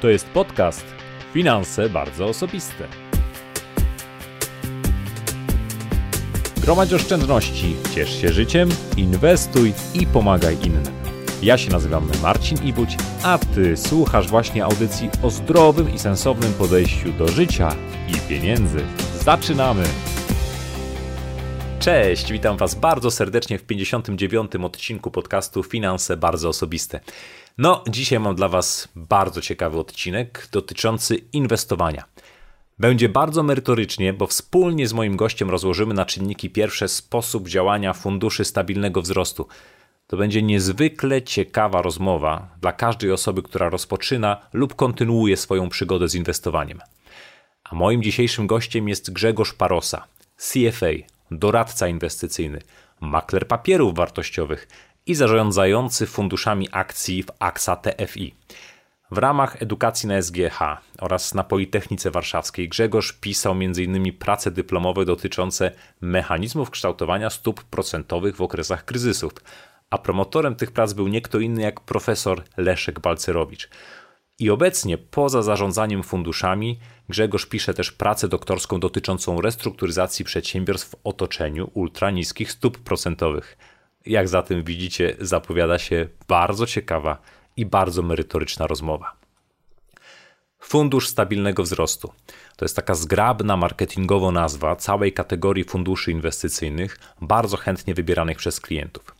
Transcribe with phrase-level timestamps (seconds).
[0.00, 0.86] To jest podcast
[1.32, 2.88] Finanse bardzo osobiste.
[6.56, 10.82] Gromadź oszczędności, ciesz się życiem, inwestuj i pomagaj innym.
[11.42, 17.12] Ja się nazywam Marcin Ibuć, a Ty słuchasz właśnie audycji o zdrowym i sensownym podejściu
[17.12, 17.76] do życia
[18.08, 18.84] i pieniędzy.
[19.24, 19.84] Zaczynamy!
[21.80, 24.52] Cześć, witam Was bardzo serdecznie w 59.
[24.62, 27.00] odcinku podcastu Finanse bardzo osobiste.
[27.58, 32.04] No, dzisiaj mam dla Was bardzo ciekawy odcinek dotyczący inwestowania.
[32.78, 38.44] Będzie bardzo merytorycznie, bo wspólnie z moim gościem rozłożymy na czynniki pierwsze sposób działania funduszy
[38.44, 39.48] stabilnego wzrostu.
[40.06, 46.14] To będzie niezwykle ciekawa rozmowa dla każdej osoby, która rozpoczyna lub kontynuuje swoją przygodę z
[46.14, 46.80] inwestowaniem.
[47.64, 50.04] A moim dzisiejszym gościem jest Grzegorz Parosa,
[50.36, 50.86] CFA,
[51.30, 52.62] doradca inwestycyjny,
[53.00, 54.68] makler papierów wartościowych
[55.08, 58.34] i zarządzający funduszami akcji w AXA TFI.
[59.10, 60.58] W ramach edukacji na SGH
[60.98, 64.12] oraz na Politechnice Warszawskiej Grzegorz pisał m.in.
[64.18, 69.32] prace dyplomowe dotyczące mechanizmów kształtowania stóp procentowych w okresach kryzysów,
[69.90, 73.68] a promotorem tych prac był nie kto inny jak profesor Leszek Balcerowicz.
[74.38, 81.70] I obecnie, poza zarządzaniem funduszami, Grzegorz pisze też pracę doktorską dotyczącą restrukturyzacji przedsiębiorstw w otoczeniu
[81.74, 83.56] ultraniskich stóp procentowych.
[84.08, 87.18] Jak zatem widzicie, zapowiada się bardzo ciekawa
[87.56, 89.16] i bardzo merytoryczna rozmowa.
[90.60, 92.12] Fundusz Stabilnego Wzrostu
[92.56, 99.14] to jest taka zgrabna marketingowo nazwa całej kategorii funduszy inwestycyjnych, bardzo chętnie wybieranych przez klientów.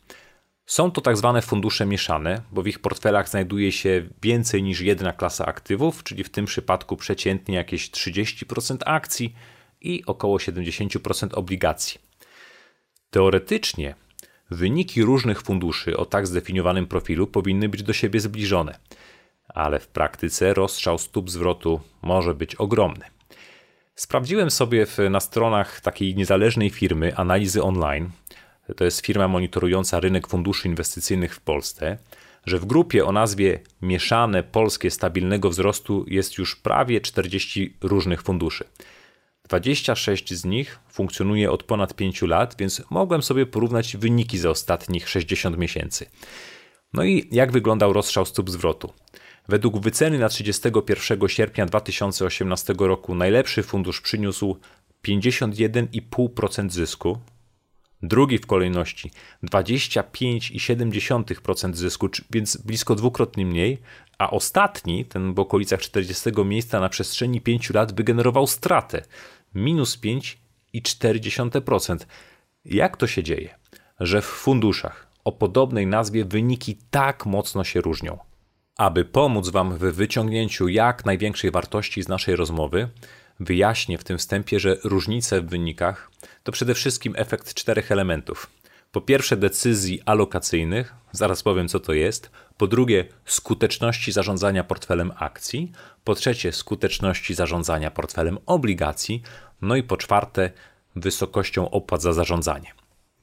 [0.67, 5.13] Są to tak zwane fundusze mieszane, bo w ich portfelach znajduje się więcej niż jedna
[5.13, 9.35] klasa aktywów, czyli w tym przypadku przeciętnie jakieś 30% akcji
[9.81, 12.01] i około 70% obligacji.
[13.11, 13.95] Teoretycznie
[14.51, 18.79] Wyniki różnych funduszy o tak zdefiniowanym profilu powinny być do siebie zbliżone,
[19.49, 23.05] ale w praktyce rozstrzał stóp zwrotu może być ogromny.
[23.95, 28.11] Sprawdziłem sobie na stronach takiej niezależnej firmy Analizy Online,
[28.77, 31.99] to jest firma monitorująca rynek funduszy inwestycyjnych w Polsce,
[32.47, 38.65] że w grupie o nazwie Mieszane Polskie Stabilnego Wzrostu jest już prawie 40 różnych funduszy.
[39.49, 45.09] 26 z nich funkcjonuje od ponad 5 lat, więc mogłem sobie porównać wyniki za ostatnich
[45.09, 46.07] 60 miesięcy.
[46.93, 48.93] No i jak wyglądał rozstrzał stóp zwrotu?
[49.49, 54.57] Według wyceny na 31 sierpnia 2018 roku najlepszy fundusz przyniósł
[55.05, 57.19] 51,5% zysku,
[58.03, 59.11] drugi w kolejności
[59.45, 63.79] 25,7% zysku, więc blisko dwukrotnie mniej,
[64.19, 69.03] a ostatni, ten w okolicach 40 miejsca na przestrzeni 5 lat wygenerował stratę
[69.55, 71.97] minus 5,4%.
[72.65, 73.59] Jak to się dzieje,
[74.01, 78.19] że w funduszach o podobnej nazwie wyniki tak mocno się różnią?
[78.77, 82.89] Aby pomóc Wam w wyciągnięciu jak największej wartości z naszej rozmowy,
[83.41, 86.11] wyjaśnię w tym wstępie, że różnice w wynikach
[86.43, 88.51] to przede wszystkim efekt czterech elementów.
[88.93, 92.31] Po pierwsze, decyzji alokacyjnych, zaraz powiem co to jest.
[92.59, 95.73] Po drugie, skuteczności zarządzania portfelem akcji.
[96.05, 99.23] Po trzecie, skuteczności zarządzania portfelem obligacji.
[99.63, 100.51] No i po czwarte,
[100.97, 102.73] wysokością opłat za zarządzanie.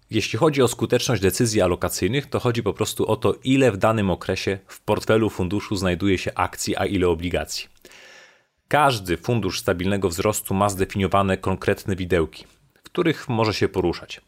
[0.09, 4.09] Jeśli chodzi o skuteczność decyzji alokacyjnych, to chodzi po prostu o to, ile w danym
[4.09, 7.67] okresie w portfelu funduszu znajduje się akcji, a ile obligacji.
[8.67, 14.21] Każdy fundusz stabilnego wzrostu ma zdefiniowane konkretne widełki, w których może się poruszać.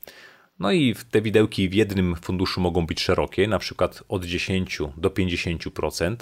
[0.59, 5.09] No i te widełki w jednym funduszu mogą być szerokie, na przykład od 10 do
[5.09, 6.15] 50%,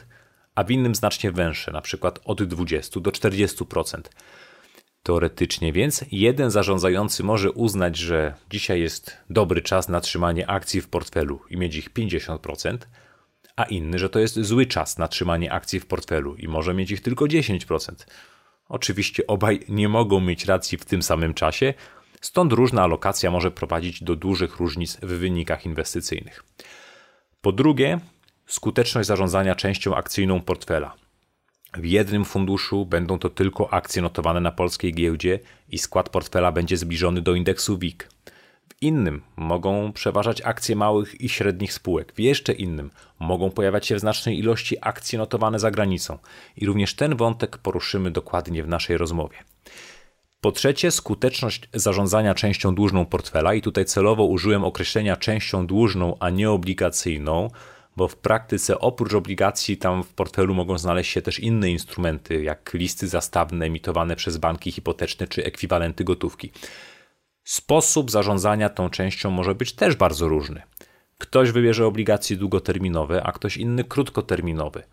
[0.55, 4.01] a w innym znacznie węższe, na przykład od 20 do 40%.
[5.03, 10.89] Teoretycznie więc jeden zarządzający może uznać, że dzisiaj jest dobry czas na trzymanie akcji w
[10.89, 12.77] portfelu i mieć ich 50%,
[13.55, 16.91] a inny, że to jest zły czas na trzymanie akcji w portfelu i może mieć
[16.91, 18.05] ich tylko 10%.
[18.69, 21.73] Oczywiście obaj nie mogą mieć racji w tym samym czasie,
[22.25, 26.43] Stąd różna alokacja może prowadzić do dużych różnic w wynikach inwestycyjnych.
[27.41, 27.99] Po drugie,
[28.47, 30.95] skuteczność zarządzania częścią akcyjną portfela.
[31.73, 35.39] W jednym funduszu będą to tylko akcje notowane na polskiej giełdzie
[35.69, 38.09] i skład portfela będzie zbliżony do indeksu WIG.
[38.69, 43.95] W innym mogą przeważać akcje małych i średnich spółek, w jeszcze innym mogą pojawiać się
[43.95, 46.17] w znacznej ilości akcje notowane za granicą.
[46.57, 49.54] I również ten wątek poruszymy dokładnie w naszej rozmowie.
[50.45, 56.29] Po trzecie, skuteczność zarządzania częścią dłużną portfela i tutaj celowo użyłem określenia częścią dłużną, a
[56.29, 57.49] nie obligacyjną,
[57.97, 62.73] bo w praktyce oprócz obligacji tam w portfelu mogą znaleźć się też inne instrumenty, jak
[62.73, 66.51] listy zastawne emitowane przez banki hipoteczne czy ekwiwalenty gotówki.
[67.43, 70.61] Sposób zarządzania tą częścią może być też bardzo różny.
[71.17, 74.83] Ktoś wybierze obligacje długoterminowe, a ktoś inny krótkoterminowy.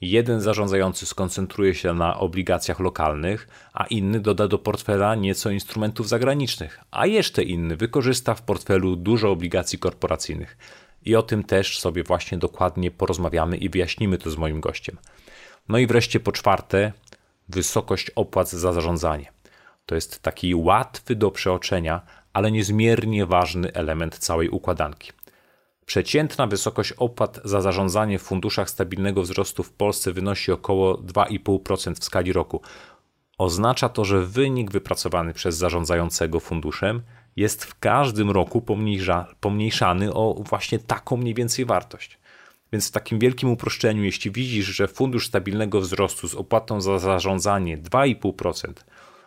[0.00, 6.80] Jeden zarządzający skoncentruje się na obligacjach lokalnych, a inny doda do portfela nieco instrumentów zagranicznych,
[6.90, 10.56] a jeszcze inny wykorzysta w portfelu dużo obligacji korporacyjnych.
[11.04, 14.96] I o tym też sobie właśnie dokładnie porozmawiamy i wyjaśnimy to z moim gościem.
[15.68, 16.92] No i wreszcie po czwarte,
[17.48, 19.32] wysokość opłat za zarządzanie.
[19.86, 22.00] To jest taki łatwy do przeoczenia,
[22.32, 25.12] ale niezmiernie ważny element całej układanki.
[25.86, 32.04] Przeciętna wysokość opłat za zarządzanie w funduszach stabilnego wzrostu w Polsce wynosi około 2,5% w
[32.04, 32.60] skali roku.
[33.38, 37.02] Oznacza to, że wynik wypracowany przez zarządzającego funduszem
[37.36, 42.18] jest w każdym roku pomniejsza, pomniejszany o właśnie taką mniej więcej wartość.
[42.72, 47.78] Więc w takim wielkim uproszczeniu, jeśli widzisz, że fundusz stabilnego wzrostu z opłatą za zarządzanie
[47.78, 48.72] 2,5%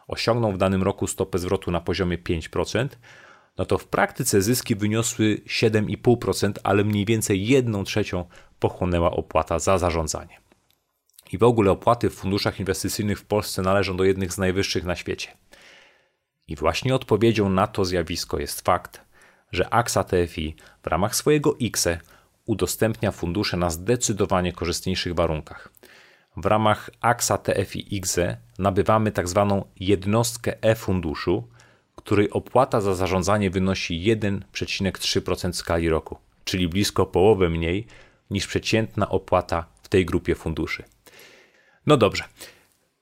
[0.07, 2.87] osiągnął w danym roku stopę zwrotu na poziomie 5%,
[3.59, 8.25] no to w praktyce zyski wyniosły 7,5%, ale mniej więcej 1 trzecią
[8.59, 10.39] pochłonęła opłata za zarządzanie.
[11.31, 14.95] I w ogóle opłaty w funduszach inwestycyjnych w Polsce należą do jednych z najwyższych na
[14.95, 15.37] świecie.
[16.47, 19.01] I właśnie odpowiedzią na to zjawisko jest fakt,
[19.51, 21.99] że AXA TFI w ramach swojego IKSE
[22.45, 25.69] udostępnia fundusze na zdecydowanie korzystniejszych warunkach.
[26.37, 29.47] W ramach AXA TFI IKSE nabywamy tzw.
[29.49, 31.47] Tak jednostkę e-funduszu,
[32.01, 37.87] której opłata za zarządzanie wynosi 1,3% skali roku, czyli blisko połowę mniej
[38.29, 40.83] niż przeciętna opłata w tej grupie funduszy.
[41.85, 42.23] No dobrze.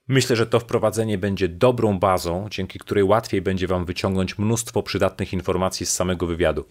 [0.08, 5.32] Myślę, że to wprowadzenie będzie dobrą bazą, dzięki której łatwiej będzie Wam wyciągnąć mnóstwo przydatnych
[5.32, 6.64] informacji z samego wywiadu.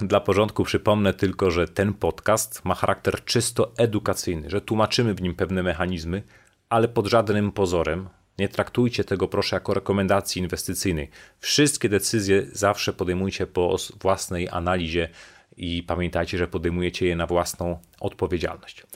[0.00, 5.34] Dla porządku przypomnę tylko, że ten podcast ma charakter czysto edukacyjny, że tłumaczymy w nim
[5.34, 6.22] pewne mechanizmy,
[6.68, 8.08] ale pod żadnym pozorem
[8.38, 11.10] nie traktujcie tego proszę jako rekomendacji inwestycyjnej.
[11.38, 15.08] Wszystkie decyzje zawsze podejmujcie po własnej analizie
[15.56, 18.86] i pamiętajcie, że podejmujecie je na własną odpowiedzialność.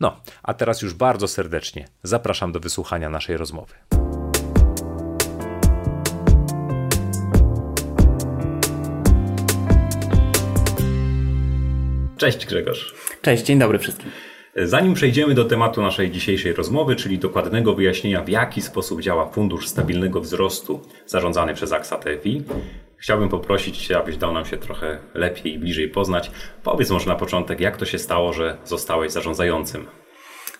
[0.00, 3.74] No, a teraz już bardzo serdecznie zapraszam do wysłuchania naszej rozmowy.
[12.16, 12.94] Cześć Grzegorz.
[13.22, 14.10] Cześć, dzień dobry wszystkim.
[14.56, 19.68] Zanim przejdziemy do tematu naszej dzisiejszej rozmowy, czyli dokładnego wyjaśnienia, w jaki sposób działa Fundusz
[19.68, 22.42] Stabilnego Wzrostu zarządzany przez AXA TFI,
[22.96, 26.30] chciałbym poprosić Cię, abyś dał nam się trochę lepiej i bliżej poznać.
[26.62, 29.86] Powiedz może na początek, jak to się stało, że zostałeś zarządzającym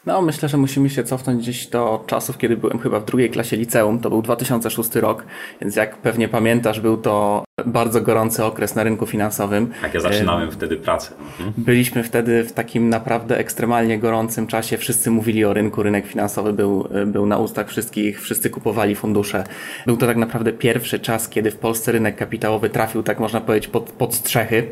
[0.07, 3.57] no, myślę, że musimy się cofnąć gdzieś do czasów, kiedy byłem chyba w drugiej klasie
[3.57, 4.01] liceum.
[4.01, 5.25] To był 2006 rok,
[5.61, 9.71] więc jak pewnie pamiętasz, był to bardzo gorący okres na rynku finansowym.
[9.83, 11.13] Tak, ja zaczynałem wtedy pracę.
[11.39, 11.53] Mhm.
[11.59, 14.79] Byliśmy wtedy w takim naprawdę ekstremalnie gorącym czasie.
[14.79, 19.45] Wszyscy mówili o rynku, rynek finansowy był, był na ustach wszystkich, wszyscy kupowali fundusze.
[19.87, 23.71] Był to tak naprawdę pierwszy czas, kiedy w Polsce rynek kapitałowy trafił, tak można powiedzieć,
[23.71, 24.67] pod, pod strzechy.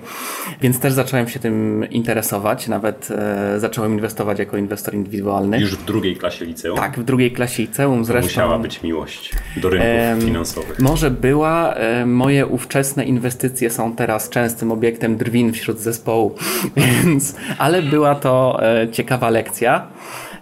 [0.61, 2.69] Więc też zacząłem się tym interesować.
[2.69, 5.61] Nawet e, zacząłem inwestować jako inwestor indywidualny.
[5.61, 6.77] Już w drugiej klasie liceum?
[6.77, 8.05] Tak, w drugiej klasie liceum.
[8.05, 10.79] Zresztą, musiała być miłość do rynków e, finansowych.
[10.79, 11.75] Może była.
[11.75, 16.35] E, moje ówczesne wczesne inwestycje są teraz częstym obiektem drwin wśród zespołu,
[16.77, 19.87] więc, ale była to e, ciekawa lekcja.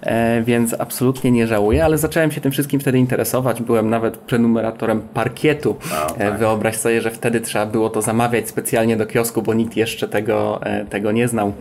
[0.03, 3.63] E, więc absolutnie nie żałuję, ale zacząłem się tym wszystkim wtedy interesować.
[3.63, 5.77] Byłem nawet prenumeratorem parkietu.
[5.93, 6.39] Oh, tak.
[6.39, 10.61] Wyobraź sobie, że wtedy trzeba było to zamawiać specjalnie do kiosku, bo nikt jeszcze tego,
[10.91, 11.53] tego nie znał.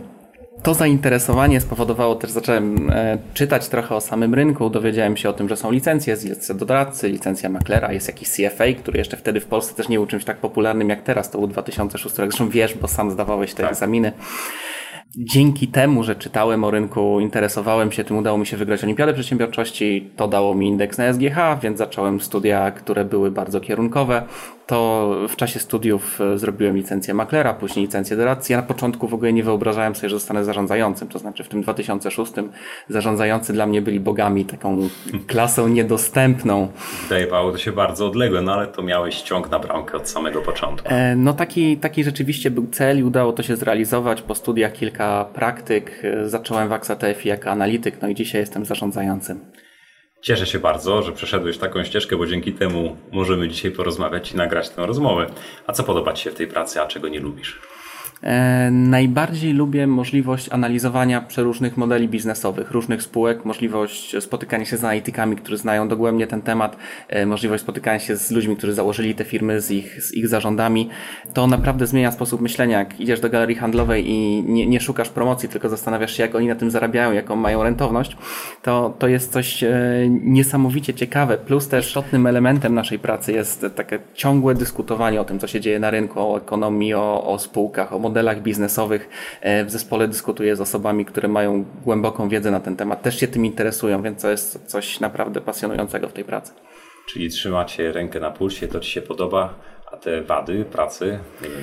[0.62, 5.48] To zainteresowanie spowodowało też, zacząłem e, czytać trochę o samym rynku, dowiedziałem się o tym,
[5.48, 9.46] że są licencje, jest licencja doradcy, licencja maklera, jest jakiś CFA, który jeszcze wtedy w
[9.46, 12.74] Polsce też nie był czymś tak popularnym jak teraz, to był 2006 rok, zresztą wiesz,
[12.74, 13.72] bo sam zdawałeś te tak.
[13.72, 14.12] egzaminy
[15.16, 20.10] dzięki temu, że czytałem o rynku, interesowałem się tym, udało mi się wygrać Olimpiadę Przedsiębiorczości.
[20.16, 24.22] To dało mi indeks na SGH, więc zacząłem studia, które były bardzo kierunkowe.
[24.70, 28.52] To w czasie studiów e, zrobiłem licencję maklera, później licencję doradcy.
[28.52, 31.08] Ja na początku w ogóle nie wyobrażałem sobie, że zostanę zarządzającym.
[31.08, 32.32] To znaczy w tym 2006
[32.88, 34.88] zarządzający dla mnie byli bogami, taką
[35.26, 36.68] klasą niedostępną.
[37.08, 40.88] Wydawało to się bardzo odległe, no ale to miałeś ciąg na bramkę od samego początku.
[40.88, 44.22] E, no taki, taki rzeczywiście był cel i udało to się zrealizować.
[44.22, 46.02] Po studiach kilka kilka praktyk.
[46.26, 49.40] Zacząłem w AXATF jako analityk, no i dzisiaj jestem zarządzającym.
[50.20, 54.68] Cieszę się bardzo, że przeszedłeś taką ścieżkę, bo dzięki temu możemy dzisiaj porozmawiać i nagrać
[54.68, 55.26] tę rozmowę.
[55.66, 57.60] A co podoba Ci się w tej pracy, a czego nie lubisz?
[58.22, 65.36] E, najbardziej lubię możliwość analizowania przeróżnych modeli biznesowych, różnych spółek, możliwość spotykania się z analitykami,
[65.36, 66.76] którzy znają dogłębnie ten temat,
[67.08, 70.88] e, możliwość spotykania się z ludźmi, którzy założyli te firmy, z ich, z ich zarządami.
[71.34, 72.78] To naprawdę zmienia sposób myślenia.
[72.78, 76.46] Jak idziesz do galerii handlowej i nie, nie szukasz promocji, tylko zastanawiasz się, jak oni
[76.46, 78.16] na tym zarabiają, jaką mają rentowność,
[78.62, 79.70] to, to jest coś e,
[80.10, 81.38] niesamowicie ciekawe.
[81.38, 85.80] Plus też istotnym elementem naszej pracy jest takie ciągłe dyskutowanie o tym, co się dzieje
[85.80, 89.08] na rynku, o ekonomii, o, o spółkach, o modelach biznesowych.
[89.40, 93.28] E, w zespole dyskutuję z osobami, które mają głęboką wiedzę na ten temat, też się
[93.28, 96.52] tym interesują, więc to jest coś naprawdę pasjonującego w tej pracy.
[97.06, 99.54] Czyli trzymacie rękę na pulsie, to Ci się podoba,
[99.92, 101.18] a te wady pracy,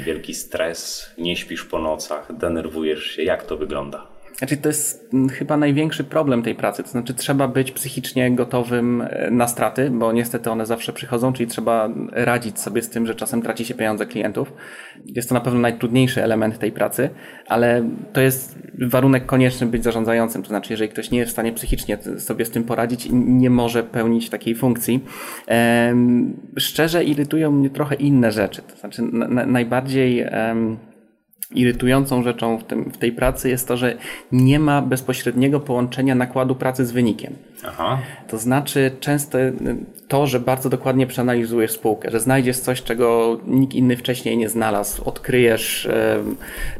[0.05, 4.16] wielki stres, nie śpisz po nocach, denerwujesz się, jak to wygląda?
[4.37, 6.83] Znaczy, to jest mm, chyba największy problem tej pracy.
[6.83, 11.49] To znaczy, trzeba być psychicznie gotowym e, na straty, bo niestety one zawsze przychodzą, czyli
[11.49, 14.53] trzeba radzić sobie z tym, że czasem traci się pieniądze klientów.
[15.05, 17.09] Jest to na pewno najtrudniejszy element tej pracy,
[17.47, 20.41] ale to jest warunek konieczny być zarządzającym.
[20.41, 23.83] To znaczy, jeżeli ktoś nie jest w stanie psychicznie sobie z tym poradzić, nie może
[23.83, 25.03] pełnić takiej funkcji.
[26.57, 28.61] Szczerze irytują mnie trochę inne rzeczy.
[28.61, 29.01] To znaczy,
[29.47, 30.25] najbardziej
[31.51, 33.97] irytującą rzeczą w, tym, w tej pracy jest to, że
[34.31, 37.33] nie ma bezpośredniego połączenia nakładu pracy z wynikiem.
[37.65, 37.99] Aha.
[38.27, 39.37] To znaczy często
[40.07, 45.03] to, że bardzo dokładnie przeanalizujesz spółkę, że znajdziesz coś, czego nikt inny wcześniej nie znalazł,
[45.03, 45.89] odkryjesz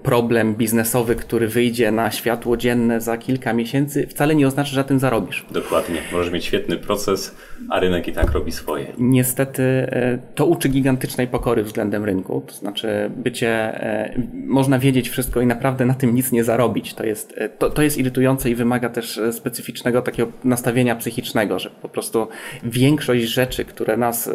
[0.04, 4.84] problem biznesowy, który wyjdzie na światło dzienne za kilka miesięcy, wcale nie oznacza, że na
[4.84, 5.46] tym zarobisz.
[5.52, 6.02] Dokładnie.
[6.12, 7.36] Możesz mieć świetny proces,
[7.70, 8.94] a rynek i tak robi swoje.
[8.98, 12.44] Niestety e, to uczy gigantycznej pokory względem rynku.
[12.48, 16.94] To znaczy bycie, e, można wiedzieć wszystko i naprawdę na tym nic nie zarobić.
[16.94, 20.67] To jest, e, to, to jest irytujące i wymaga też specyficznego takiego nastawienia
[21.00, 22.28] psychicznego, że po prostu
[22.64, 24.30] większość rzeczy, które nas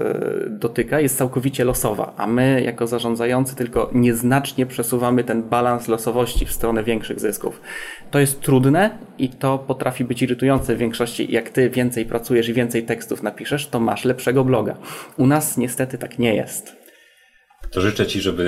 [0.48, 6.52] dotyka jest całkowicie losowa, a my jako zarządzający tylko nieznacznie przesuwamy ten balans losowości w
[6.52, 7.60] stronę większych zysków.
[8.10, 11.32] To jest trudne i to potrafi być irytujące w większości.
[11.32, 14.76] Jak ty więcej pracujesz i więcej tekstów napiszesz, to masz lepszego bloga.
[15.16, 16.82] U nas niestety tak nie jest.
[17.70, 18.42] To życzę Ci, żeby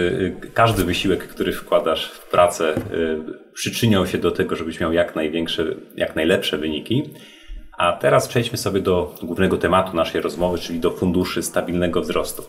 [0.45, 5.17] y, każdy wysiłek, który wkładasz w pracę, y, przyczyniał się do tego, żebyś miał jak
[5.17, 5.65] największe,
[5.97, 7.03] jak najlepsze wyniki.
[7.79, 12.43] A teraz przejdźmy sobie do głównego tematu naszej rozmowy, czyli do funduszy stabilnego wzrostu.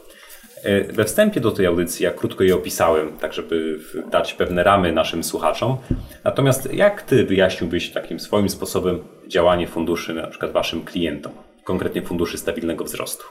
[0.64, 3.80] E, we wstępie do tej audycji ja krótko je opisałem, tak żeby
[4.12, 5.78] dać pewne ramy naszym słuchaczom.
[6.24, 12.38] Natomiast jak ty wyjaśniłbyś takim swoim sposobem działanie funduszy na przykład waszym klientom, konkretnie funduszy
[12.38, 13.24] stabilnego wzrostu?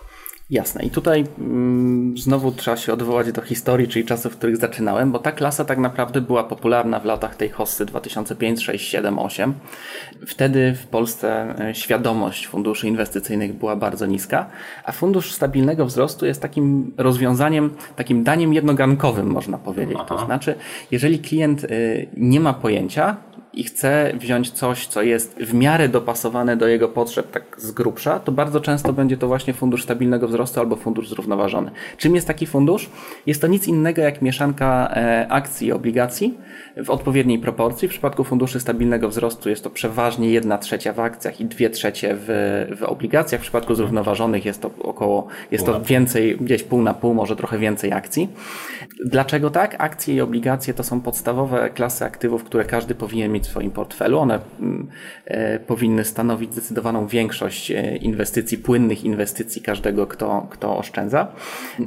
[0.50, 0.84] Jasne.
[0.84, 5.18] I tutaj mm, znowu trzeba się odwołać do historii, czyli czasów, w których zaczynałem, bo
[5.18, 9.54] ta klasa tak naprawdę była popularna w latach tej hossy 2005, 6, 7, 8.
[10.26, 14.46] Wtedy w Polsce e, świadomość funduszy inwestycyjnych była bardzo niska,
[14.84, 19.96] a fundusz stabilnego wzrostu jest takim rozwiązaniem, takim daniem jednogankowym, można powiedzieć.
[20.00, 20.06] Aha.
[20.08, 20.54] To znaczy,
[20.90, 23.16] jeżeli klient y, nie ma pojęcia,
[23.56, 28.20] i chce wziąć coś, co jest w miarę dopasowane do jego potrzeb, tak z grubsza,
[28.20, 31.70] to bardzo często będzie to właśnie fundusz stabilnego wzrostu albo fundusz zrównoważony.
[31.96, 32.90] Czym jest taki fundusz?
[33.26, 36.38] Jest to nic innego jak mieszanka e, akcji i obligacji
[36.84, 37.88] w odpowiedniej proporcji.
[37.88, 42.16] W przypadku funduszy stabilnego wzrostu jest to przeważnie jedna trzecia w akcjach i dwie trzecie
[42.18, 42.26] w,
[42.78, 43.40] w obligacjach.
[43.40, 47.58] W przypadku zrównoważonych jest to około, jest to więcej, gdzieś pół na pół, może trochę
[47.58, 48.28] więcej akcji.
[49.04, 49.76] Dlaczego tak?
[49.78, 54.18] Akcje i obligacje to są podstawowe klasy aktywów, które każdy powinien mieć w swoim portfelu.
[54.18, 54.88] One mm,
[55.24, 61.26] e, powinny stanowić zdecydowaną większość e, inwestycji, płynnych inwestycji każdego, kto, kto oszczędza.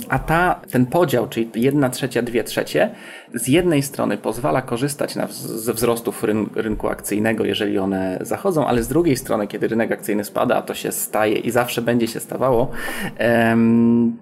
[0.10, 2.90] A ta, ten podział, czyli jedna trzecia, dwie trzecie,
[3.34, 8.84] z jednej strony pozwala korzystać na, ze wzrostów ryn, rynku akcyjnego, jeżeli one zachodzą, ale
[8.84, 12.20] z drugiej strony, kiedy rynek akcyjny spada, a to się staje i zawsze będzie się
[12.20, 12.72] stawało,
[13.18, 14.18] em,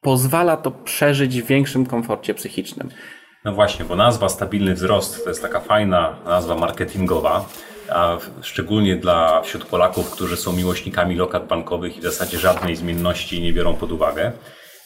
[0.00, 2.88] pozwala to przeżyć w większym komforcie psychicznym.
[3.44, 7.44] No właśnie, bo nazwa stabilny wzrost to jest taka fajna nazwa marketingowa,
[7.90, 13.42] a szczególnie dla wśród Polaków, którzy są miłośnikami lokat bankowych i w zasadzie żadnej zmienności
[13.42, 14.32] nie biorą pod uwagę.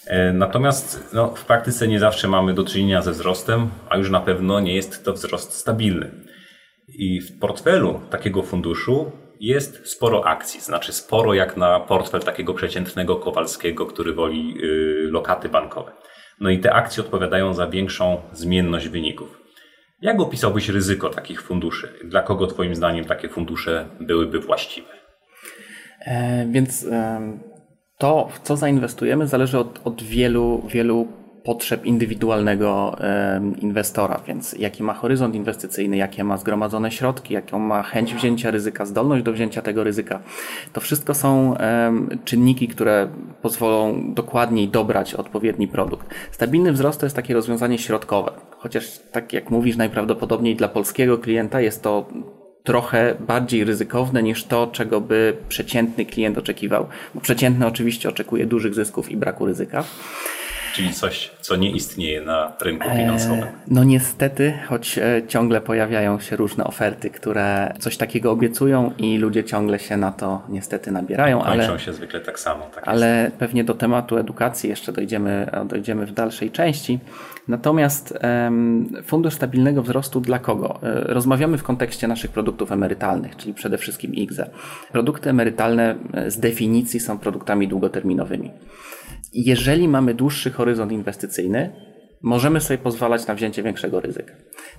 [0.07, 4.21] E, natomiast no, w praktyce nie zawsze mamy do czynienia ze wzrostem, a już na
[4.21, 6.11] pewno nie jest to wzrost stabilny.
[6.89, 13.17] I w portfelu takiego funduszu jest sporo akcji, znaczy sporo jak na portfel takiego przeciętnego
[13.17, 15.93] Kowalskiego, który woli yy, lokaty bankowe.
[16.43, 19.43] No i te akcje odpowiadają za większą zmienność wyników.
[20.01, 21.89] Jak opisałbyś ryzyko takich funduszy?
[22.05, 24.89] Dla kogo Twoim zdaniem takie fundusze byłyby właściwe?
[26.01, 27.21] E, więc e,
[27.99, 31.09] to, w co zainwestujemy, zależy od, od wielu, wielu
[31.45, 32.97] potrzeb indywidualnego
[33.59, 38.87] inwestora, więc jaki ma horyzont inwestycyjny, jakie ma zgromadzone środki, jaką ma chęć wzięcia ryzyka,
[38.87, 40.21] zdolność do wzięcia tego ryzyka.
[40.73, 41.55] To wszystko są
[42.25, 43.09] czynniki, które
[43.43, 46.07] pozwolą dokładniej dobrać odpowiedni produkt.
[46.31, 51.61] Stabilny wzrost to jest takie rozwiązanie środkowe, chociaż tak jak mówisz, najprawdopodobniej dla polskiego klienta
[51.61, 52.09] jest to
[52.63, 56.87] trochę bardziej ryzykowne niż to, czego by przeciętny klient oczekiwał.
[57.15, 59.85] Bo przeciętny oczywiście oczekuje dużych zysków i braku ryzyka.
[60.73, 63.47] Czyli coś, co nie istnieje na rynku e, finansowym.
[63.69, 69.45] no niestety, choć e, ciągle pojawiają się różne oferty, które coś takiego obiecują i ludzie
[69.45, 71.41] ciągle się na to niestety nabierają.
[71.41, 72.67] Kończą ale, się zwykle tak samo.
[72.75, 73.37] Tak ale jest.
[73.37, 76.99] pewnie do tematu edukacji jeszcze dojdziemy, dojdziemy w dalszej części.
[77.49, 78.19] Natomiast
[79.05, 80.79] Fundusz Stabilnego Wzrostu dla kogo?
[80.83, 84.51] E, rozmawiamy w kontekście naszych produktów emerytalnych, czyli przede wszystkim IGZE.
[84.93, 85.95] Produkty emerytalne
[86.27, 88.51] z definicji są produktami długoterminowymi.
[89.35, 91.71] Jeżeli mamy dłuższy horyzont inwestycyjny,
[92.23, 94.35] możemy sobie pozwalać na wzięcie większego ryzyka.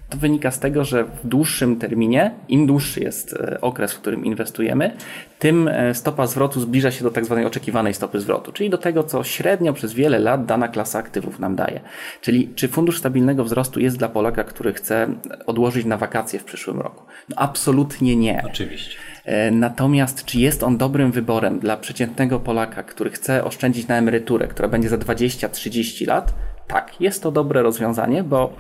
[0.10, 4.26] To wynika z tego, że w dłuższym terminie, im dłuższy jest e, okres, w którym
[4.26, 4.92] inwestujemy,
[5.40, 9.04] tym e, stopa zwrotu zbliża się do tak zwanej oczekiwanej stopy zwrotu, czyli do tego,
[9.04, 11.80] co średnio przez wiele lat dana klasa aktywów nam daje.
[12.22, 15.08] Czyli czy fundusz stabilnego wzrostu jest dla Polaka, który chce
[15.46, 17.04] odłożyć na wakacje w przyszłym roku?
[17.30, 18.44] No absolutnie nie.
[18.46, 18.98] Oczywiście.
[19.26, 24.48] E, natomiast czy jest on dobrym wyborem dla przeciętnego Polaka, który chce oszczędzić na emeryturę,
[24.48, 26.34] która będzie za 20-30 lat?
[26.68, 28.54] Tak, jest to dobre rozwiązanie, bo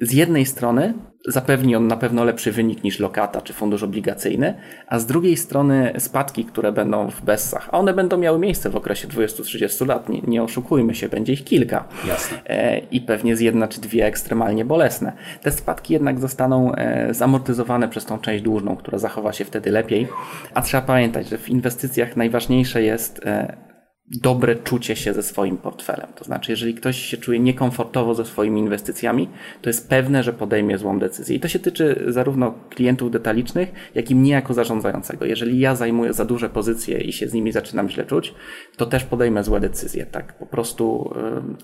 [0.00, 0.94] z jednej strony
[1.28, 4.54] zapewni on na pewno lepszy wynik niż lokata czy fundusz obligacyjny,
[4.86, 8.76] a z drugiej strony spadki, które będą w Bessach, a one będą miały miejsce w
[8.76, 11.84] okresie 20-30 lat, nie, nie, oszukujmy się, będzie ich kilka.
[12.08, 12.38] Jasne.
[12.46, 15.12] E, I pewnie z jedna czy dwie ekstremalnie bolesne.
[15.42, 20.08] Te spadki jednak zostaną e, zamortyzowane przez tą część dłużną, która zachowa się wtedy lepiej.
[20.54, 23.69] A trzeba pamiętać, że w inwestycjach najważniejsze jest e,
[24.10, 26.06] dobre czucie się ze swoim portfelem.
[26.16, 29.28] To znaczy, jeżeli ktoś się czuje niekomfortowo ze swoimi inwestycjami,
[29.62, 31.36] to jest pewne, że podejmie złą decyzję.
[31.36, 35.24] I to się tyczy zarówno klientów detalicznych, jak i mnie jako zarządzającego.
[35.24, 38.34] Jeżeli ja zajmuję za duże pozycje i się z nimi zaczynam źle czuć,
[38.76, 40.06] to też podejmę złe decyzje.
[40.06, 41.14] Tak, po prostu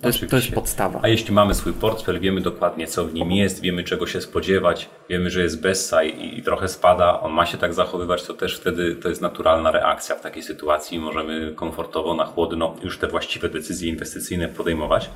[0.01, 1.01] to jest, to jest podstawa.
[1.03, 4.91] A jeśli mamy swój portfel, wiemy dokładnie, co w nim jest, wiemy, czego się spodziewać,
[5.11, 8.95] wiemy, że jest bezsaj i trochę spada, on ma się tak zachowywać, to też wtedy
[8.95, 10.99] to jest naturalna reakcja w takiej sytuacji.
[10.99, 15.11] Możemy komfortowo na chłodno już te właściwe decyzje inwestycyjne podejmować.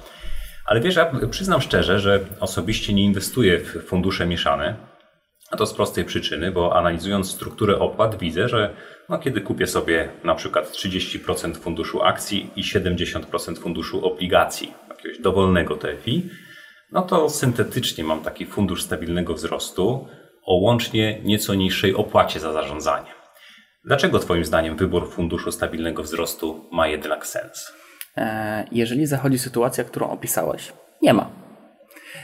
[0.67, 4.77] Ale wiesz, ja przyznam szczerze, że osobiście nie inwestuję w fundusze mieszane.
[5.51, 8.75] A to z prostej przyczyny, bo analizując strukturę opłat widzę, że
[9.09, 15.77] no, kiedy kupię sobie na przykład 30% funduszu akcji i 70% funduszu obligacji, jakiegoś dowolnego
[15.77, 16.31] TFI,
[16.93, 20.09] no to syntetycznie mam taki fundusz stabilnego wzrostu
[20.45, 23.20] o łącznie nieco niższej opłacie za zarządzanie.
[23.85, 27.73] Dlaczego Twoim zdaniem wybór funduszu stabilnego wzrostu ma jednak sens?
[28.17, 31.31] E, jeżeli zachodzi sytuacja, którą opisałeś, nie ma.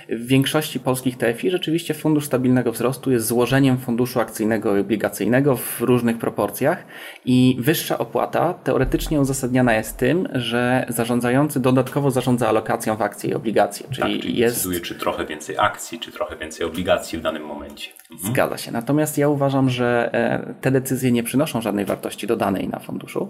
[0.09, 5.81] W większości polskich TFI rzeczywiście fundusz stabilnego wzrostu jest złożeniem funduszu akcyjnego i obligacyjnego w
[5.81, 6.85] różnych proporcjach
[7.25, 13.35] i wyższa opłata teoretycznie uzasadniana jest tym, że zarządzający dodatkowo zarządza alokacją w akcje i
[13.35, 13.87] obligacje.
[13.91, 14.57] Czyli, tak, czyli jest...
[14.57, 17.91] decyduje, czy trochę więcej akcji, czy trochę więcej obligacji w danym momencie.
[18.11, 18.33] Mhm.
[18.33, 18.73] Zgadza się.
[18.73, 23.29] Natomiast ja uważam, że e, te decyzje nie przynoszą żadnej wartości dodanej na funduszu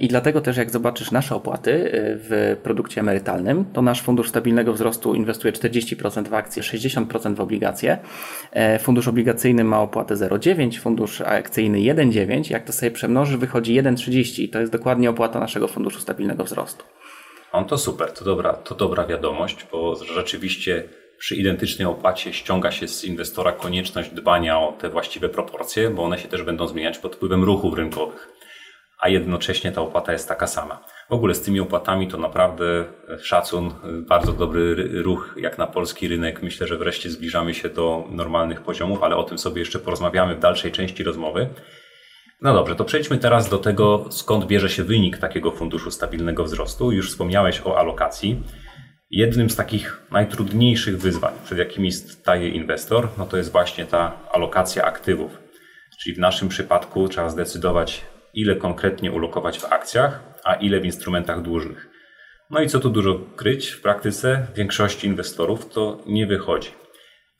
[0.00, 4.72] i dlatego też jak zobaczysz nasze opłaty e, w produkcie emerytalnym, to nasz fundusz stabilnego
[4.72, 7.98] wzrostu inwestuje 40% 40% w akcje, 60% w obligacje.
[8.52, 12.50] E, fundusz obligacyjny ma opłatę 0,9, fundusz akcyjny 1,9.
[12.50, 16.84] Jak to sobie przemnoży, wychodzi 1,30 i to jest dokładnie opłata naszego funduszu stabilnego wzrostu.
[17.52, 20.84] On to super, to dobra, to dobra wiadomość, bo rzeczywiście
[21.22, 26.18] przy identycznej opłacie ściąga się z inwestora konieczność dbania o te właściwe proporcje, bo one
[26.18, 28.28] się też będą zmieniać pod wpływem ruchów rynkowych,
[29.00, 30.84] a jednocześnie ta opłata jest taka sama.
[31.10, 32.84] W ogóle z tymi opłatami to naprawdę
[33.22, 33.70] szacun,
[34.08, 36.42] bardzo dobry ruch jak na polski rynek.
[36.42, 40.40] Myślę, że wreszcie zbliżamy się do normalnych poziomów, ale o tym sobie jeszcze porozmawiamy w
[40.40, 41.48] dalszej części rozmowy.
[42.40, 46.92] No dobrze, to przejdźmy teraz do tego, skąd bierze się wynik takiego funduszu stabilnego wzrostu.
[46.92, 48.42] Już wspomniałeś o alokacji.
[49.14, 54.84] Jednym z takich najtrudniejszych wyzwań, przed jakimi staje inwestor, no to jest właśnie ta alokacja
[54.84, 55.38] aktywów.
[56.02, 61.42] Czyli w naszym przypadku trzeba zdecydować, ile konkretnie ulokować w akcjach, a ile w instrumentach
[61.42, 61.88] dłużnych.
[62.50, 66.70] No i co tu dużo kryć, w praktyce większości inwestorów to nie wychodzi.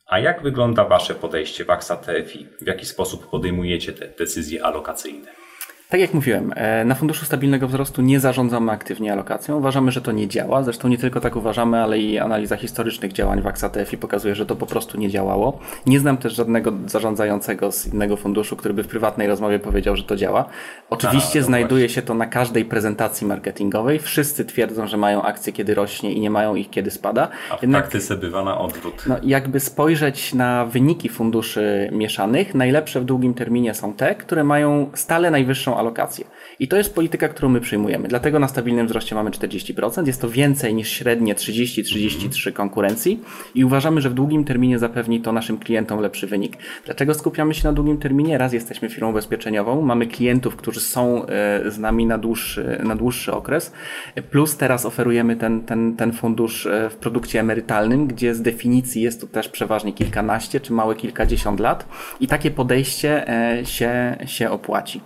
[0.06, 2.46] A jak wygląda Wasze podejście w AXA TFI?
[2.60, 5.41] W jaki sposób podejmujecie te decyzje alokacyjne?
[5.92, 9.56] Tak jak mówiłem, e, na Funduszu Stabilnego Wzrostu nie zarządzamy aktywnie alokacją.
[9.56, 10.62] Uważamy, że to nie działa.
[10.62, 14.56] Zresztą nie tylko tak uważamy, ale i analiza historycznych działań w AXA-TFI pokazuje, że to
[14.56, 15.58] po prostu nie działało.
[15.86, 20.02] Nie znam też żadnego zarządzającego z innego funduszu, który by w prywatnej rozmowie powiedział, że
[20.02, 20.44] to działa.
[20.90, 21.94] Oczywiście A, znajduje właśnie.
[21.94, 23.98] się to na każdej prezentacji marketingowej.
[23.98, 27.28] Wszyscy twierdzą, że mają akcje, kiedy rośnie i nie mają ich, kiedy spada.
[27.50, 29.04] A w Jednak, praktyce bywa na odwrót.
[29.06, 34.90] No, jakby spojrzeć na wyniki funduszy mieszanych, najlepsze w długim terminie są te, które mają
[34.94, 36.24] stale najwyższą alokację.
[36.58, 38.08] I to jest polityka, którą my przyjmujemy.
[38.08, 40.06] Dlatego na stabilnym wzroście mamy 40%.
[40.06, 43.20] Jest to więcej niż średnie 30-33 konkurencji
[43.54, 46.56] i uważamy, że w długim terminie zapewni to naszym klientom lepszy wynik.
[46.84, 48.38] Dlaczego skupiamy się na długim terminie?
[48.38, 53.32] Raz jesteśmy firmą ubezpieczeniową, mamy klientów, którzy są e, z nami na dłuższy, na dłuższy
[53.32, 53.72] okres,
[54.30, 59.20] plus teraz oferujemy ten, ten, ten fundusz e, w produkcie emerytalnym, gdzie z definicji jest
[59.20, 61.86] to też przeważnie kilkanaście czy małe kilkadziesiąt lat
[62.20, 65.00] i takie podejście e, się, się opłaci.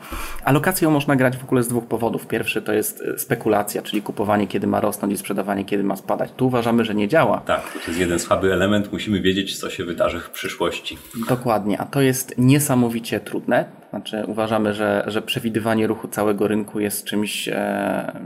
[0.66, 2.26] Alokacją można grać w ogóle z dwóch powodów.
[2.26, 6.30] Pierwszy to jest spekulacja, czyli kupowanie, kiedy ma rosnąć i sprzedawanie, kiedy ma spadać.
[6.36, 7.40] Tu uważamy, że nie działa.
[7.40, 8.92] Tak, to jest jeden słaby element.
[8.92, 10.98] Musimy wiedzieć, co się wydarzy w przyszłości.
[11.28, 13.64] Dokładnie, a to jest niesamowicie trudne.
[13.90, 18.20] Znaczy, uważamy, że, że przewidywanie ruchu całego rynku jest czymś e,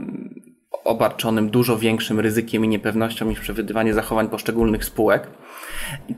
[0.83, 5.27] obarczonym dużo większym ryzykiem i niepewnością niż przewidywanie zachowań poszczególnych spółek.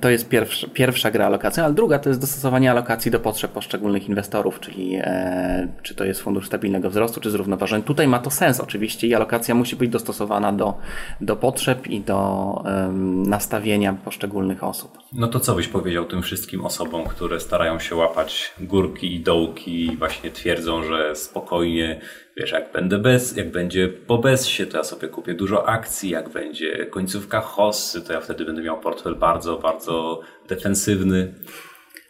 [0.01, 4.09] To jest pierwsza, pierwsza gra alokacyjna, ale druga to jest dostosowanie alokacji do potrzeb poszczególnych
[4.09, 7.83] inwestorów, czyli e, czy to jest fundusz stabilnego wzrostu, czy zrównoważony.
[7.83, 10.77] Tutaj ma to sens oczywiście i alokacja musi być dostosowana do,
[11.21, 14.97] do potrzeb i do um, nastawienia poszczególnych osób.
[15.13, 19.85] No to co byś powiedział tym wszystkim osobom, które starają się łapać górki i dołki
[19.85, 22.01] i właśnie twierdzą, że spokojnie
[22.37, 26.29] wiesz, jak będę bez, jak będzie po bezsie, to ja sobie kupię dużo akcji, jak
[26.29, 31.33] będzie końcówka hossy, to ja wtedy będę miał portfel bardzo, bardzo defensywny.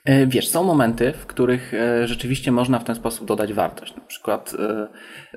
[0.06, 3.96] E, wiesz, są momenty, w których e, rzeczywiście można w ten sposób dodać wartość.
[3.96, 4.88] Na przykład e,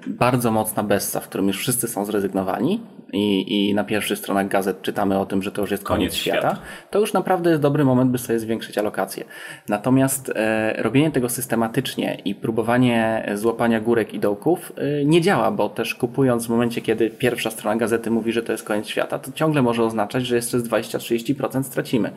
[0.06, 2.80] bardzo mocna Bessa, w którym już wszyscy są zrezygnowani
[3.12, 6.14] i, i na pierwszych stronach gazet czytamy o tym, że to już jest koniec, koniec
[6.14, 6.58] świata, świata,
[6.90, 9.24] to już naprawdę jest dobry moment, by sobie zwiększyć alokację.
[9.68, 15.68] Natomiast e, robienie tego systematycznie i próbowanie złapania górek i dołków e, nie działa, bo
[15.68, 19.32] też kupując w momencie, kiedy pierwsza strona gazety mówi, że to jest koniec świata, to
[19.32, 22.10] ciągle może oznaczać, że jeszcze z 20-30% stracimy.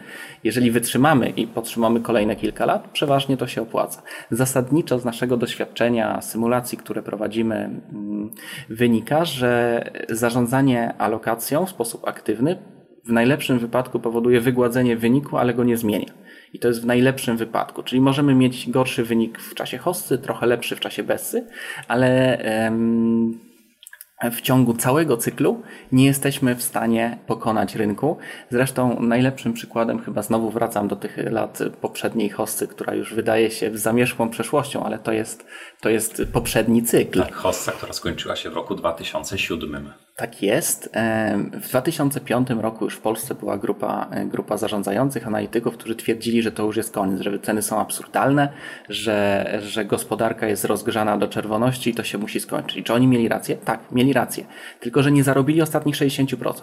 [0.44, 4.02] Jeżeli wytrzymamy i podtrzymamy kolejne kilka lat, przeważnie to się opłaca.
[4.32, 8.32] Zasadniczo z naszego doświadczenia, symulacji, które prowadzimy, mm,
[8.70, 12.58] wynika, że zarządzanie alokacją w sposób aktywny
[13.06, 16.14] w najlepszym wypadku powoduje wygładzenie wyniku, ale go nie zmienia.
[16.54, 17.84] I to jest w najlepszym wypadku.
[17.84, 21.48] Czyli możemy mieć gorszy wynik w czasie hossy, trochę lepszy w czasie bessy,
[21.88, 22.38] ale
[24.32, 25.62] w ciągu całego cyklu
[25.92, 28.18] nie jesteśmy w stanie pokonać rynku.
[28.50, 33.78] Zresztą najlepszym przykładem, chyba znowu wracam do tych lat poprzedniej hossy, która już wydaje się
[33.78, 35.46] zamierzchłą przeszłością, ale to jest,
[35.82, 37.20] to jest poprzedni cykl.
[37.20, 39.94] Tak, hossa, która skończyła się w roku 2007.
[40.16, 40.90] Tak jest.
[41.54, 46.52] W 2005 roku już w Polsce była grupa, e, grupa zarządzających analityków, którzy twierdzili, że
[46.52, 48.50] to już jest koniec, że ceny są absurdalne,
[48.90, 52.86] że, że gospodarka jest rozgrzana do czerwoności i to się musi skończyć.
[52.86, 53.56] Czy oni mieli rację?
[53.56, 54.46] Tak, mieli rację.
[54.80, 56.54] Tylko, że nie zarobili ostatnich 60%.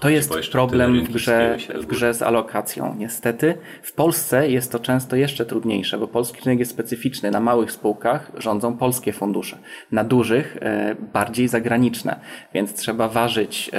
[0.00, 2.94] To jest problem w grze, w grze z alokacją.
[2.98, 7.30] Niestety w Polsce jest to często jeszcze trudniejsze, bo polski rynek jest specyficzny.
[7.30, 9.58] Na małych spółkach rządzą polskie fundusze,
[9.92, 12.20] na dużych e, bardziej zagraniczne,
[12.54, 13.70] więc trzeba ważyć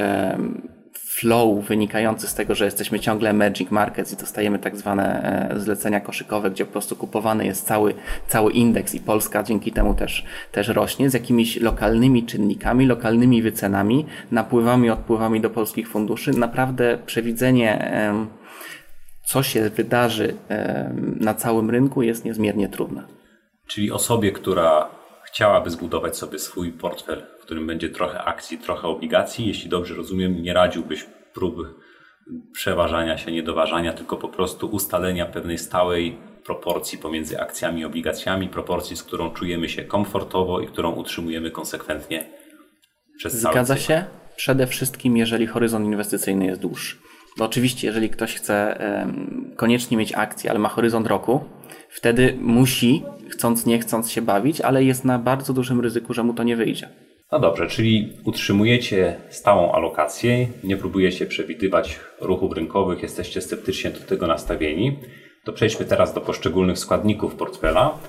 [1.20, 6.00] flow wynikający z tego, że jesteśmy ciągle emerging markets i dostajemy tak zwane e, zlecenia
[6.00, 7.94] koszykowe, gdzie po prostu kupowany jest cały,
[8.28, 14.06] cały indeks i Polska dzięki temu też, też rośnie z jakimiś lokalnymi czynnikami, lokalnymi wycenami,
[14.32, 16.32] napływami, odpływami do polskich funduszy.
[16.32, 17.92] Naprawdę przewidzenie
[19.26, 20.36] co się wydarzy
[21.20, 23.04] na całym rynku jest niezmiernie trudne.
[23.68, 24.90] Czyli osobie, która
[25.26, 29.48] chciałaby zbudować sobie swój portfel którym będzie trochę akcji, trochę obligacji.
[29.48, 31.56] Jeśli dobrze rozumiem, nie radziłbyś prób
[32.54, 38.98] przeważania się, niedoważania, tylko po prostu ustalenia pewnej stałej proporcji pomiędzy akcjami i obligacjami, proporcji,
[38.98, 42.26] z którą czujemy się komfortowo i którą utrzymujemy konsekwentnie
[43.18, 44.06] przez cały Zgadza się?
[44.36, 46.98] Przede wszystkim, jeżeli horyzont inwestycyjny jest dłuższy.
[47.38, 48.80] Bo oczywiście, jeżeli ktoś chce
[49.56, 51.46] koniecznie mieć akcję, ale ma horyzont roku,
[51.90, 56.34] wtedy musi, chcąc nie chcąc się bawić, ale jest na bardzo dużym ryzyku, że mu
[56.34, 57.07] to nie wyjdzie.
[57.32, 64.28] No dobrze, czyli utrzymujecie stałą alokację, nie próbujecie przewidywać ruchów rynkowych, jesteście sceptycznie do tego
[64.28, 65.00] nastawieni.
[65.46, 68.00] To przejdźmy teraz do poszczególnych składników portfela.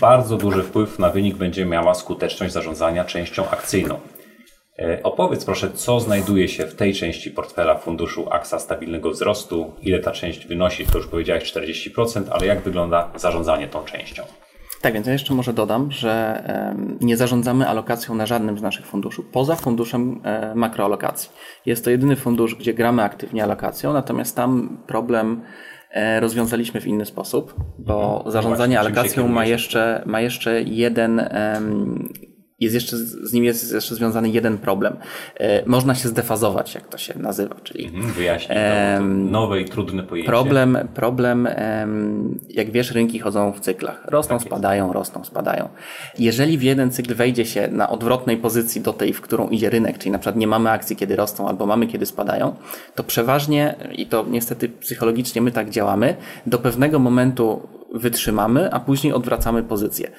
[0.00, 4.00] Bardzo duży wpływ na wynik będzie miała skuteczność zarządzania częścią akcyjną.
[4.78, 9.98] E, opowiedz proszę, co znajduje się w tej części portfela funduszu AXA stabilnego wzrostu, ile
[9.98, 14.22] ta część wynosi, to już powiedziałeś 40%, ale jak wygląda zarządzanie tą częścią?
[14.80, 16.42] Tak więc ja jeszcze może dodam, że
[17.00, 21.30] nie zarządzamy alokacją na żadnym z naszych funduszy, poza funduszem e, makroalokacji.
[21.66, 25.42] Jest to jedyny fundusz, gdzie gramy aktywnie alokacją, natomiast tam problem
[25.90, 28.32] e, rozwiązaliśmy w inny sposób, bo mhm.
[28.32, 31.20] zarządzanie alokacją ma jeszcze, ma jeszcze jeden
[32.60, 34.96] jest jeszcze, z nim jest jeszcze związany jeden problem.
[35.40, 37.86] E, można się zdefazować, jak to się nazywa, czyli.
[37.86, 38.58] Mhm, wyjaśnij,
[39.30, 40.30] nowe i trudne pojęcie.
[40.30, 41.48] Problem, problem,
[42.48, 44.04] jak wiesz, rynki chodzą w cyklach.
[44.04, 45.68] Rosną, tak spadają, rosną, spadają.
[46.18, 49.98] Jeżeli w jeden cykl wejdzie się na odwrotnej pozycji do tej, w którą idzie rynek,
[49.98, 52.54] czyli na przykład nie mamy akcji, kiedy rosną, albo mamy, kiedy spadają,
[52.94, 59.12] to przeważnie, i to niestety psychologicznie my tak działamy, do pewnego momentu wytrzymamy, a później
[59.12, 60.10] odwracamy pozycję.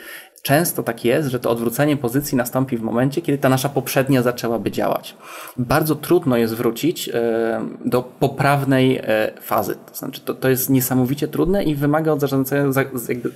[0.42, 4.72] Często tak jest, że to odwrócenie pozycji nastąpi w momencie, kiedy ta nasza poprzednia zaczęłaby
[4.72, 5.16] działać.
[5.58, 9.76] Bardzo trudno jest wrócić e, do poprawnej e, fazy.
[9.92, 12.64] To znaczy, to, to jest niesamowicie trudne i wymaga od zarządzania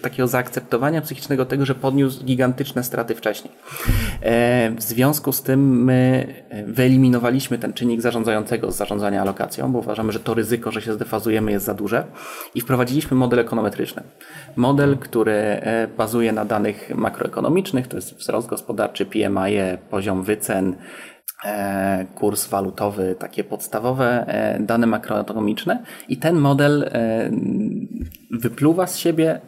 [0.01, 3.53] takiego zaakceptowania psychicznego tego, że podniósł gigantyczne straty wcześniej.
[4.21, 6.27] E, w związku z tym my
[6.67, 11.51] wyeliminowaliśmy ten czynnik zarządzającego z zarządzania alokacją, bo uważamy, że to ryzyko, że się zdefazujemy
[11.51, 12.03] jest za duże
[12.55, 14.03] i wprowadziliśmy model ekonometryczny.
[14.55, 15.61] Model, który
[15.97, 19.55] bazuje na danych makroekonomicznych, to jest wzrost gospodarczy, PMI,
[19.89, 20.75] poziom wycen,
[21.45, 27.31] e, kurs walutowy, takie podstawowe e, dane makroekonomiczne i ten model e,
[28.31, 29.41] wypluwa z siebie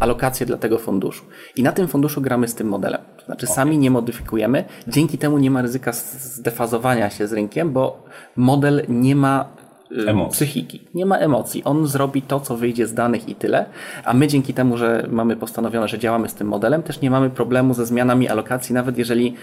[0.00, 1.24] alokacje dla tego funduszu.
[1.56, 3.00] I na tym funduszu gramy z tym modelem.
[3.16, 3.56] To znaczy okay.
[3.56, 8.04] sami nie modyfikujemy, dzięki temu nie ma ryzyka zdefazowania się z rynkiem, bo
[8.36, 9.63] model nie ma
[10.06, 10.32] emocji.
[10.32, 10.80] psychiki.
[10.94, 11.64] Nie ma emocji.
[11.64, 13.66] On zrobi to, co wyjdzie z danych i tyle.
[14.04, 17.30] A my dzięki temu, że mamy postanowione, że działamy z tym modelem, też nie mamy
[17.30, 19.34] problemu ze zmianami alokacji, nawet jeżeli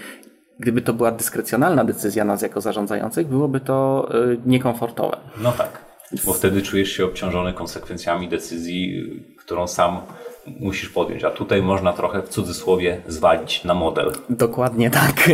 [0.58, 5.16] gdyby to była dyskrecjonalna decyzja nas jako zarządzających, byłoby to y, niekomfortowe.
[5.42, 5.84] No tak,
[6.24, 9.02] bo wtedy czujesz się obciążony konsekwencjami decyzji,
[9.38, 10.00] którą sam
[10.46, 14.12] musisz podjąć, a tutaj można trochę w cudzysłowie zwalić na model.
[14.30, 15.30] Dokładnie tak.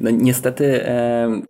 [0.00, 0.84] No, niestety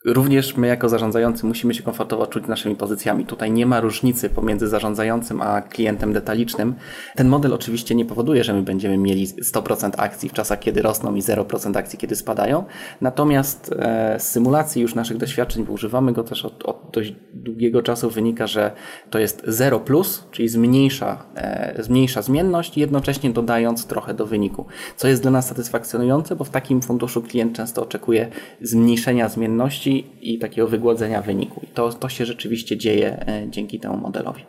[0.04, 3.26] również my jako zarządzający musimy się komfortowo czuć naszymi pozycjami.
[3.26, 6.74] Tutaj nie ma różnicy pomiędzy zarządzającym a klientem detalicznym.
[7.14, 11.14] Ten model oczywiście nie powoduje, że my będziemy mieli 100% akcji w czasach, kiedy rosną
[11.14, 12.64] i 0% akcji, kiedy spadają.
[13.00, 17.82] Natomiast e, z symulacji już naszych doświadczeń, bo używamy go też od, od dość długiego
[17.82, 18.70] czasu, wynika, że
[19.10, 24.66] to jest 0 plus, czyli zmniejsza, e, zmniejsza zmienność jednocześnie dodając trochę do wyniku.
[24.96, 28.28] Co jest dla nas satysfakcjonujące, bo w takim funduszu klient często oczekuje
[28.60, 31.60] zmniejszenia zmienności i takiego wygłodzenia wyniku.
[31.64, 34.44] I to, to się rzeczywiście dzieje e, dzięki temu modelowi.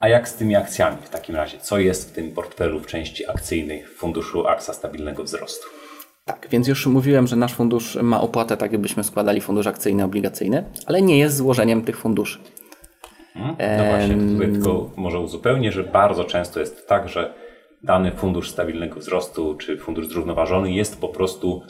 [0.00, 1.58] A jak z tymi akcjami w takim razie?
[1.58, 5.66] Co jest w tym portfelu w części akcyjnej funduszu Aksa Stabilnego Wzrostu?
[6.24, 10.64] Tak, więc już mówiłem, że nasz fundusz ma opłatę tak, jakbyśmy składali fundusz akcyjny, obligacyjny,
[10.86, 12.38] ale nie jest złożeniem tych funduszy.
[13.34, 13.56] Hmm?
[13.78, 17.34] No właśnie, tutaj tylko może uzupełnię, że bardzo często jest tak, że
[17.82, 21.62] dany fundusz stabilnego wzrostu czy fundusz zrównoważony jest po prostu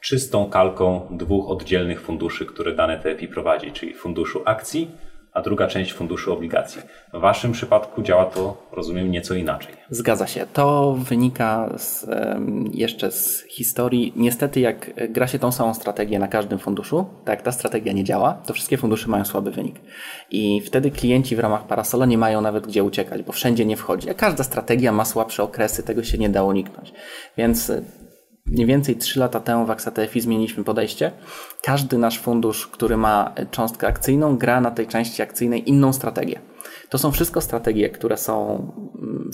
[0.00, 4.90] czystą kalką dwóch oddzielnych funduszy, które dane TFI prowadzi, czyli funduszu akcji
[5.32, 6.82] a druga część funduszu obligacji.
[7.12, 9.74] W Waszym przypadku działa to, rozumiem, nieco inaczej.
[9.90, 10.46] Zgadza się.
[10.52, 12.06] To wynika z,
[12.72, 14.12] jeszcze z historii.
[14.16, 18.34] Niestety, jak gra się tą samą strategię na każdym funduszu, tak ta strategia nie działa,
[18.46, 19.80] to wszystkie fundusze mają słaby wynik.
[20.30, 24.10] I wtedy klienci w ramach parasola nie mają nawet gdzie uciekać, bo wszędzie nie wchodzi.
[24.10, 26.92] A każda strategia ma słabsze okresy, tego się nie da uniknąć.
[27.36, 27.72] Więc
[28.50, 31.12] mniej więcej 3 lata temu w AXATF zmieniliśmy podejście.
[31.62, 36.40] Każdy nasz fundusz, który ma cząstkę akcyjną, gra na tej części akcyjnej inną strategię.
[36.88, 38.66] To są wszystko strategie, które są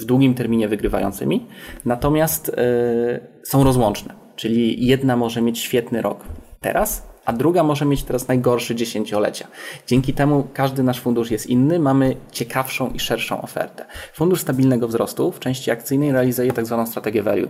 [0.00, 1.46] w długim terminie wygrywającymi,
[1.84, 4.14] natomiast yy, są rozłączne.
[4.36, 6.24] Czyli jedna może mieć świetny rok
[6.60, 9.46] teraz, a druga może mieć teraz najgorszy dziesięciolecia.
[9.86, 13.86] Dzięki temu każdy nasz fundusz jest inny, mamy ciekawszą i szerszą ofertę.
[14.12, 17.48] Fundusz stabilnego wzrostu w części akcyjnej realizuje tak zwaną strategię value.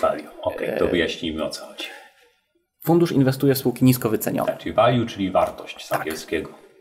[0.00, 1.84] Value, ok, to wyjaśnijmy o co chodzi.
[2.84, 4.56] Fundusz inwestuje w spółki nisko wycenione.
[4.58, 6.04] Czyli value, czyli wartość z tak.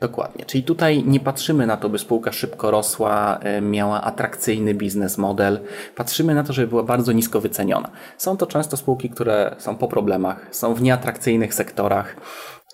[0.03, 0.45] Dokładnie.
[0.45, 5.59] Czyli tutaj nie patrzymy na to, by spółka szybko rosła, e, miała atrakcyjny biznes model.
[5.95, 7.89] Patrzymy na to, żeby była bardzo nisko wyceniona.
[8.17, 12.15] Są to często spółki, które są po problemach, są w nieatrakcyjnych sektorach.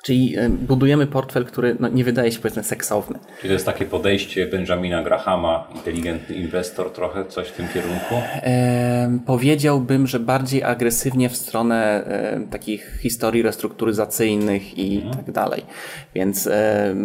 [0.03, 3.19] Czyli e, budujemy portfel, który no, nie wydaje się powiedzmy seksowny.
[3.37, 8.15] Czyli to jest takie podejście Benjamina Grahama, inteligentny inwestor, trochę coś w tym kierunku?
[8.35, 15.15] E, powiedziałbym, że bardziej agresywnie w stronę e, takich historii restrukturyzacyjnych i mhm.
[15.15, 15.65] tak dalej.
[16.15, 16.95] Więc e,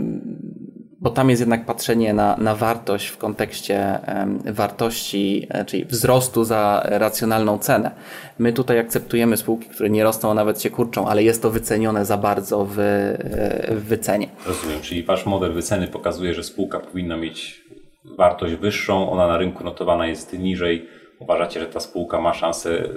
[1.04, 3.98] bo tam jest jednak patrzenie na, na wartość w kontekście
[4.44, 7.90] wartości, e, czyli wzrostu za racjonalną cenę.
[8.38, 12.04] My tutaj akceptujemy spółki, które nie rosną, a nawet się kurczą, ale jest to wycenione
[12.04, 14.28] za bardzo w, e, w wycenie.
[14.46, 17.64] Rozumiem, czyli wasz model wyceny pokazuje, że spółka powinna mieć
[18.04, 20.88] wartość wyższą, ona na rynku notowana jest niżej.
[21.18, 22.88] Uważacie, że ta spółka ma szansę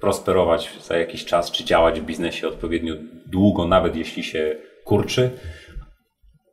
[0.00, 2.94] prosperować za jakiś czas, czy działać w biznesie odpowiednio
[3.26, 5.30] długo, nawet jeśli się kurczy,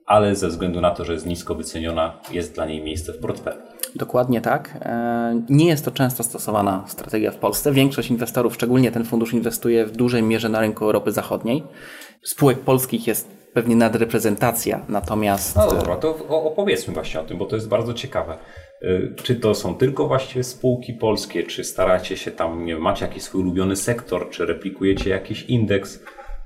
[0.05, 3.61] ale ze względu na to, że jest nisko wyceniona, jest dla niej miejsce w portfelu.
[3.95, 4.77] Dokładnie tak.
[4.81, 7.71] E, nie jest to często stosowana strategia w Polsce.
[7.71, 11.63] Większość inwestorów, szczególnie ten fundusz, inwestuje w dużej mierze na rynku Europy Zachodniej.
[12.23, 15.55] Spółek polskich jest pewnie nadreprezentacja, natomiast.
[15.55, 18.37] No dobra, to opowiedzmy właśnie o tym, bo to jest bardzo ciekawe.
[18.81, 23.05] E, czy to są tylko właściwie spółki polskie, czy staracie się tam, nie wiem, macie
[23.05, 26.03] jakiś swój ulubiony sektor, czy replikujecie jakiś indeks?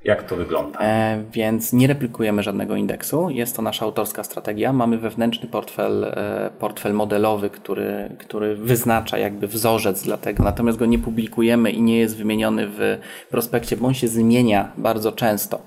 [0.08, 0.80] Jak to wygląda?
[0.80, 3.30] E, więc nie replikujemy żadnego indeksu.
[3.30, 4.74] Jest to nasza autorska strategia.
[4.74, 10.86] Mamy wewnętrzny portfel, e, portfel modelowy, który, który wyznacza jakby wzorzec dla tego, natomiast go
[10.86, 12.98] nie publikujemy i nie jest wymieniony w
[13.30, 15.62] prospekcie, bo on się zmienia bardzo często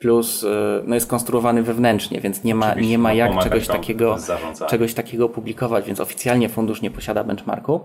[0.00, 4.16] plus e, no jest konstruowany wewnętrznie, więc nie ma, nie ma jak czegoś takiego,
[4.68, 7.80] czegoś takiego publikować, więc oficjalnie fundusz nie posiada benchmarku.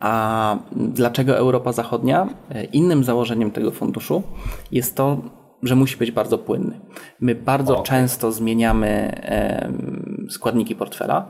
[0.00, 2.28] A dlaczego Europa Zachodnia?
[2.50, 4.22] E, innym założeniem tego funduszu
[4.72, 5.16] jest to,
[5.62, 6.80] że musi być bardzo płynny.
[7.20, 7.84] My bardzo okay.
[7.84, 9.20] często zmieniamy
[10.30, 11.28] składniki portfela.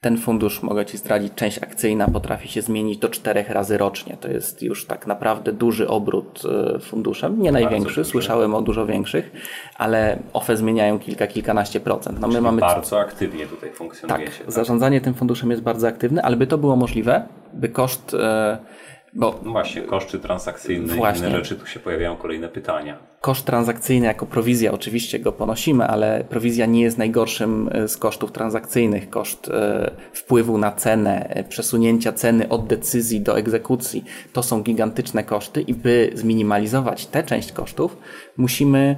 [0.00, 4.16] Ten fundusz, mogę Ci zdradzić, część akcyjna potrafi się zmienić do czterech razy rocznie.
[4.20, 6.42] To jest już tak naprawdę duży obrót
[6.74, 7.42] e, funduszem.
[7.42, 9.32] Nie największy, słyszałem o dużo większych,
[9.78, 12.20] ale OFE zmieniają kilka, kilkanaście procent.
[12.20, 14.32] No my mamy bardzo aktywnie tutaj funkcjonujecie.
[14.32, 18.14] Tak, tak, zarządzanie tym funduszem jest bardzo aktywne, ale by to było możliwe, by koszt
[18.14, 18.58] e,
[19.12, 21.26] bo no właśnie, koszty transakcyjne właśnie.
[21.26, 22.98] i inne rzeczy, tu się pojawiają kolejne pytania.
[23.20, 28.32] Koszt transakcyjny jako prowizja oczywiście go ponosimy, ale prowizja nie jest najgorszym e, z kosztów
[28.32, 29.10] transakcyjnych.
[29.10, 35.24] Koszt e, wpływu na cenę, e, przesunięcia ceny od decyzji do egzekucji, to są gigantyczne
[35.24, 37.96] koszty i by zminimalizować tę część kosztów,
[38.36, 38.96] musimy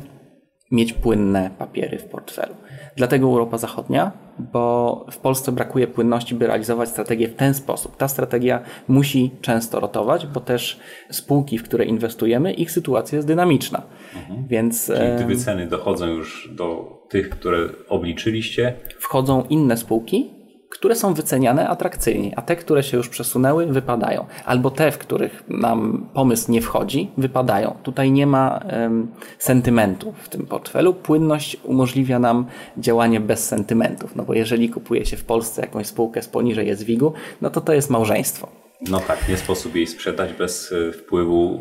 [0.70, 2.55] mieć płynne papiery w portfelu.
[2.96, 7.96] Dlatego Europa Zachodnia, bo w Polsce brakuje płynności, by realizować strategię w ten sposób.
[7.96, 13.83] Ta strategia musi często rotować, bo też spółki, w które inwestujemy, ich sytuacja jest dynamiczna.
[14.16, 14.46] Mhm.
[14.48, 18.74] Więc, Czyli te wyceny dochodzą już do tych, które obliczyliście?
[18.98, 20.41] Wchodzą inne spółki,
[20.72, 24.26] które są wyceniane atrakcyjnie, a te, które się już przesunęły, wypadają.
[24.44, 27.76] Albo te, w których nam pomysł nie wchodzi, wypadają.
[27.82, 29.08] Tutaj nie ma um,
[29.38, 30.94] sentymentu w tym portfelu.
[30.94, 32.46] Płynność umożliwia nam
[32.78, 37.12] działanie bez sentymentów, no bo jeżeli kupuje się w Polsce jakąś spółkę z poniżej SWIG-u,
[37.40, 38.48] no to to jest małżeństwo.
[38.88, 41.61] No tak, nie sposób jej sprzedać bez e, wpływu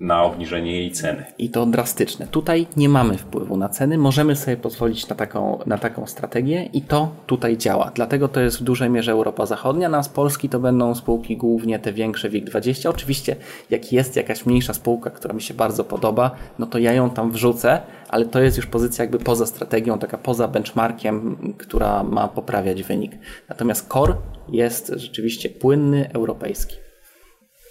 [0.00, 1.24] na obniżenie jej ceny.
[1.38, 2.26] I to drastyczne.
[2.26, 6.82] Tutaj nie mamy wpływu na ceny, możemy sobie pozwolić na taką, na taką strategię i
[6.82, 7.90] to tutaj działa.
[7.94, 11.78] Dlatego to jest w dużej mierze Europa Zachodnia, na z Polski to będą spółki głównie
[11.78, 12.88] te większe WIG20.
[12.88, 13.36] Oczywiście
[13.70, 17.32] jak jest jakaś mniejsza spółka, która mi się bardzo podoba, no to ja ją tam
[17.32, 22.82] wrzucę, ale to jest już pozycja jakby poza strategią, taka poza benchmarkiem, która ma poprawiać
[22.82, 23.12] wynik.
[23.48, 24.14] Natomiast core
[24.48, 26.87] jest rzeczywiście płynny, europejski.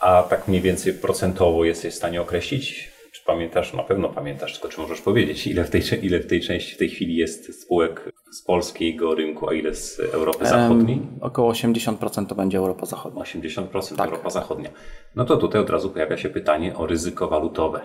[0.02, 2.92] A tak mniej więcej procentowo jesteś w stanie określić?
[3.12, 3.74] Czy pamiętasz?
[3.74, 6.78] Na pewno pamiętasz, tylko czy możesz powiedzieć, ile w tej, ile w tej części w
[6.78, 10.98] tej chwili jest spółek z polskiego rynku, a ile z Europy Zachodniej?
[10.98, 13.24] Um, około 80% to będzie Europa Zachodnia.
[13.24, 14.08] 80% tak.
[14.08, 14.70] Europa Zachodnia.
[15.16, 17.82] No to tutaj od razu pojawia się pytanie o ryzyko walutowe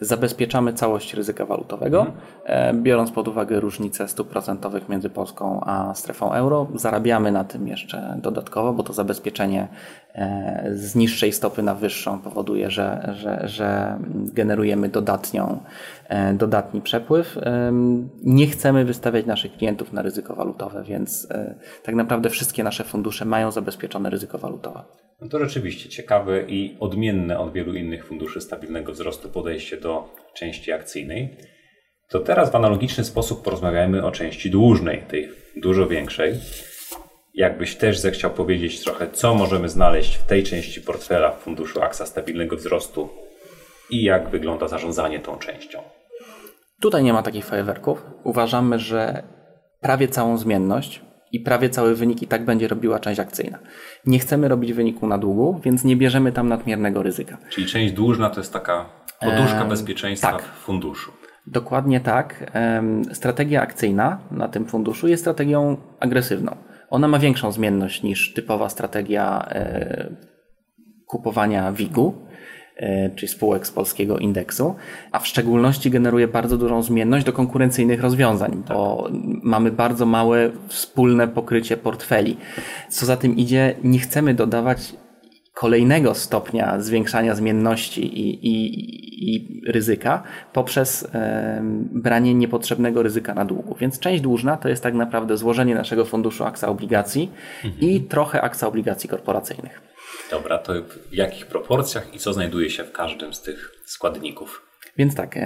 [0.00, 2.06] zabezpieczamy całość ryzyka walutowego,
[2.46, 2.82] mhm.
[2.82, 6.66] biorąc pod uwagę różnice stóp procentowych między Polską a strefą euro.
[6.74, 9.68] Zarabiamy na tym jeszcze dodatkowo, bo to zabezpieczenie
[10.09, 10.09] e,
[10.72, 13.98] z niższej stopy na wyższą powoduje, że, że, że
[14.34, 15.60] generujemy dodatnią,
[16.08, 17.38] e, dodatni przepływ.
[18.22, 21.28] Nie chcemy wystawiać naszych klientów na ryzyko walutowe, więc
[21.82, 24.84] tak naprawdę wszystkie nasze fundusze mają zabezpieczone ryzyko walutowe.
[25.20, 30.72] No to rzeczywiście ciekawe i odmienne od wielu innych funduszy stabilnego wzrostu podejście do części
[30.72, 31.36] akcyjnej.
[32.08, 36.34] To teraz w analogiczny sposób porozmawiajmy o części dłużnej, tej dużo większej.
[37.34, 42.06] Jakbyś też zechciał powiedzieć trochę, co możemy znaleźć w tej części portfela w funduszu AXA
[42.06, 43.08] stabilnego wzrostu
[43.90, 45.82] i jak wygląda zarządzanie tą częścią.
[46.80, 48.04] Tutaj nie ma takich fajerwerków.
[48.24, 49.22] Uważamy, że
[49.80, 53.58] prawie całą zmienność i prawie cały wynik i tak będzie robiła część akcyjna.
[54.06, 57.38] Nie chcemy robić wyniku na długu, więc nie bierzemy tam nadmiernego ryzyka.
[57.50, 58.88] Czyli część dłużna to jest taka
[59.20, 60.42] poduszka bezpieczeństwa tak.
[60.42, 61.12] w funduszu.
[61.46, 62.52] Dokładnie tak.
[63.12, 66.56] Strategia akcyjna na tym funduszu jest strategią agresywną.
[66.90, 70.10] Ona ma większą zmienność niż typowa strategia e,
[71.06, 72.14] kupowania WIG-u
[72.80, 74.74] E, czy spółek z polskiego indeksu,
[75.12, 79.12] a w szczególności generuje bardzo dużą zmienność do konkurencyjnych rozwiązań, bo tak.
[79.42, 82.36] mamy bardzo małe wspólne pokrycie portfeli.
[82.88, 84.94] Co za tym idzie, nie chcemy dodawać
[85.60, 91.60] kolejnego stopnia zwiększania zmienności i, i, i ryzyka poprzez e,
[91.92, 93.76] branie niepotrzebnego ryzyka na długu.
[93.80, 97.30] Więc część dłużna to jest tak naprawdę złożenie naszego funduszu aksa obligacji
[97.64, 97.90] mhm.
[97.90, 99.80] i trochę aksa obligacji korporacyjnych.
[100.30, 100.72] Dobra, to
[101.10, 104.62] w jakich proporcjach i co znajduje się w każdym z tych składników?
[104.96, 105.38] Więc tak,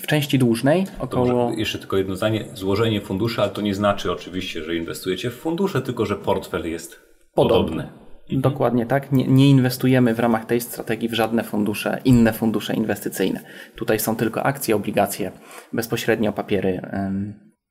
[0.00, 1.52] w części dłużnej około.
[1.56, 2.44] Jeszcze tylko jedno zdanie.
[2.54, 7.00] Złożenie funduszy, ale to nie znaczy oczywiście, że inwestujecie w fundusze, tylko że portfel jest
[7.34, 7.82] podobny.
[7.82, 8.09] podobny.
[8.36, 8.52] Mhm.
[8.52, 9.12] Dokładnie tak.
[9.12, 13.40] Nie, nie, inwestujemy w ramach tej strategii w żadne fundusze, inne fundusze inwestycyjne.
[13.76, 15.32] Tutaj są tylko akcje, obligacje,
[15.72, 16.80] bezpośrednio papiery.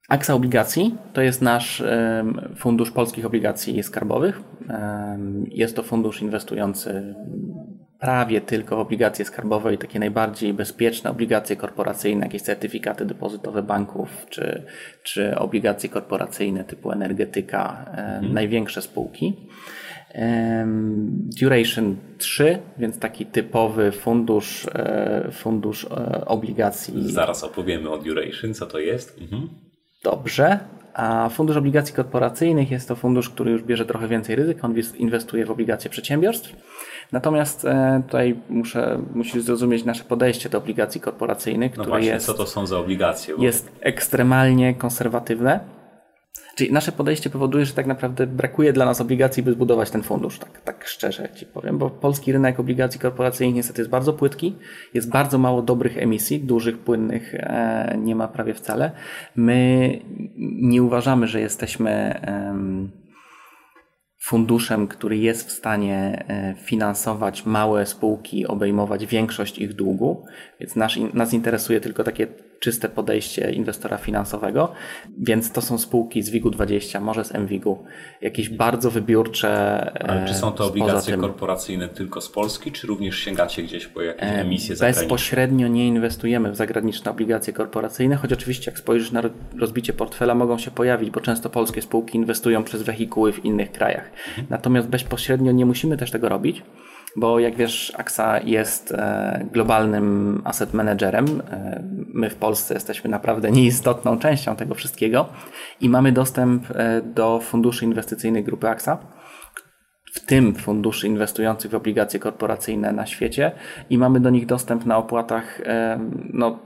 [0.10, 1.84] Aksa obligacji to jest nasz
[2.56, 4.42] fundusz polskich obligacji skarbowych.
[5.48, 7.16] Jest to fundusz inwestujący
[8.00, 14.26] prawie tylko w obligacje skarbowe i takie najbardziej bezpieczne obligacje korporacyjne, jakieś certyfikaty depozytowe banków,
[14.30, 14.64] czy,
[15.04, 18.34] czy obligacje korporacyjne typu energetyka, mhm.
[18.34, 19.50] największe spółki.
[21.42, 27.12] Duration 3, więc taki typowy fundusz, e, fundusz e, obligacji.
[27.12, 29.22] Zaraz opowiemy o duration, co to jest.
[29.22, 29.50] Mhm.
[30.04, 30.60] Dobrze.
[30.94, 34.68] A fundusz obligacji korporacyjnych jest to fundusz, który już bierze trochę więcej ryzyka.
[34.68, 36.56] On inwestuje w obligacje przedsiębiorstw.
[37.12, 42.26] Natomiast e, tutaj muszę, musisz zrozumieć nasze podejście do obligacji korporacyjnych, no które właśnie, jest,
[42.26, 43.38] co to są za obligacje?
[43.38, 43.44] Bo...
[43.44, 45.79] Jest ekstremalnie konserwatywne
[46.60, 50.40] Czyli nasze podejście powoduje, że tak naprawdę brakuje dla nas obligacji, by zbudować ten fundusz,
[50.40, 54.56] tak, tak szczerze Ci powiem, bo polski rynek obligacji korporacyjnych niestety jest bardzo płytki,
[54.94, 58.92] jest bardzo mało dobrych emisji, dużych, płynnych e, nie ma prawie wcale.
[59.36, 60.00] My
[60.62, 62.22] nie uważamy, że jesteśmy
[64.22, 70.26] funduszem, który jest w stanie e, finansować małe spółki, obejmować większość ich długu,
[70.60, 72.28] więc nas, nas interesuje tylko takie
[72.60, 74.72] czyste podejście inwestora finansowego,
[75.18, 77.84] więc to są spółki z WIG-20, może z MWIG-u,
[78.22, 79.50] jakieś bardzo wybiórcze.
[80.08, 84.24] Ale czy są to obligacje korporacyjne tylko z Polski, czy również sięgacie gdzieś po jakieś
[84.24, 85.04] e, emisje zagraniczne?
[85.04, 89.22] Bezpośrednio nie inwestujemy w zagraniczne obligacje korporacyjne, choć oczywiście jak spojrzysz na
[89.60, 94.12] rozbicie portfela mogą się pojawić, bo często polskie spółki inwestują przez wehikuły w innych krajach.
[94.28, 94.48] Mhm.
[94.50, 96.64] Natomiast bezpośrednio nie musimy też tego robić
[97.16, 101.42] bo jak wiesz, AXA jest e, globalnym asset managerem.
[101.52, 101.84] E,
[102.14, 105.30] my w Polsce jesteśmy naprawdę nieistotną częścią tego wszystkiego
[105.82, 108.98] i mamy dostęp e, do funduszy inwestycyjnych grupy AXA
[110.14, 113.52] w tym funduszy inwestujących w obligacje korporacyjne na świecie
[113.90, 115.62] i mamy do nich dostęp na opłatach
[116.34, 116.60] no,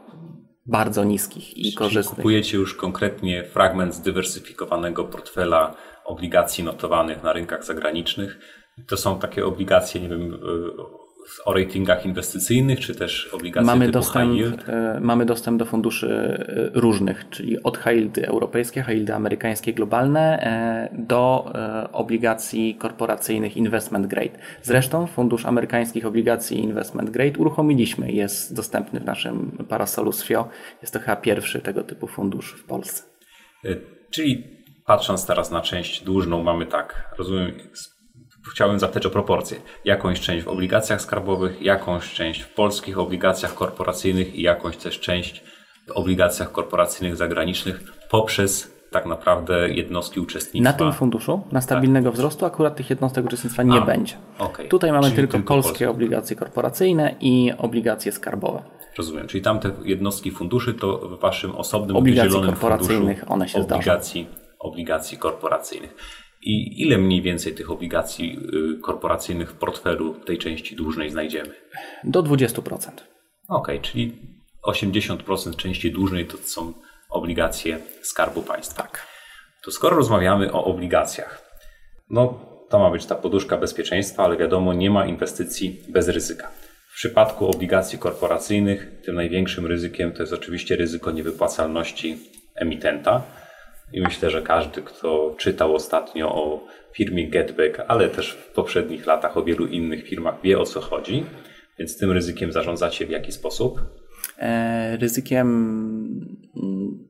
[0.66, 2.16] bardzo niskich i korzystnych.
[2.16, 5.76] Kupujecie już konkretnie fragment zdywersyfikowanego portfela
[6.06, 8.39] obligacji notowanych na rynkach zagranicznych
[8.88, 10.39] to są takie obligacje, nie wiem,
[11.45, 14.69] o ratingach inwestycyjnych, czy też obligacje mamy typu dostęp, high yield?
[14.69, 19.74] E, mamy dostęp do funduszy e, różnych, czyli od high yieldy europejskie, high yieldy amerykańskie,
[19.74, 21.53] globalne, e, do
[21.91, 24.39] obligacji korporacyjnych investment grade.
[24.61, 28.11] Zresztą fundusz amerykańskich obligacji investment grade uruchomiliśmy.
[28.11, 30.49] Jest dostępny w naszym parasolu SFIO.
[30.82, 33.03] Jest to chyba pierwszy tego typu fundusz w Polsce.
[34.11, 34.43] Czyli
[34.86, 37.51] patrząc teraz na część dłużną, mamy tak, rozumiem,
[38.52, 39.58] chciałbym zapytać o proporcje.
[39.86, 45.44] Jakąś część w obligacjach skarbowych, jakąś część w polskich obligacjach korporacyjnych i jakąś też część
[45.88, 50.72] w obligacjach korporacyjnych zagranicznych poprzez tak naprawdę jednostki uczestnictwa.
[50.72, 52.16] Na tym funduszu, na stabilnego tak.
[52.16, 54.16] wzrostu, akurat tych jednostek uczestnictwa nie A, będzie.
[54.39, 54.68] Okay.
[54.68, 58.64] Tutaj mamy tylko, tylko, polskie, obligacje korporacyjne i obligacje skarbowe.
[58.98, 59.28] Rozumiem.
[59.28, 64.28] Czyli tamte jednostki funduszy to w waszym osobnym obligacji zielonym korporacyjnych one się obligacji,
[64.60, 65.96] obligacji korporacyjnych.
[66.46, 68.39] I ile mniej więcej tych obligacji
[68.78, 71.54] y, korporacyjnych w portfelu tej części dłużnej znajdziemy?
[72.04, 72.91] Do 20%.
[73.48, 74.14] Ok, czyli
[74.68, 76.74] 80% części dłużnej to są
[77.10, 78.84] obligacje Skarbu Państwa.
[78.84, 79.08] Tak.
[79.64, 81.60] To skoro rozmawiamy o obligacjach,
[82.10, 82.39] no
[82.70, 86.48] to ma być ta poduszka bezpieczeństwa, ale wiadomo, nie ma inwestycji bez ryzyka.
[86.91, 92.18] W przypadku obligacji korporacyjnych tym największym ryzykiem to jest oczywiście ryzyko niewypłacalności
[92.56, 93.22] emitenta
[93.94, 99.38] i myślę, że każdy, kto czytał ostatnio o firmie Getback, ale też w poprzednich latach
[99.38, 101.26] o wielu innych firmach, wie o co chodzi.
[101.80, 103.82] Więc tym ryzykiem zarządzacie w jaki sposób?
[104.39, 105.48] E, ryzykiem
[106.56, 107.08] mm,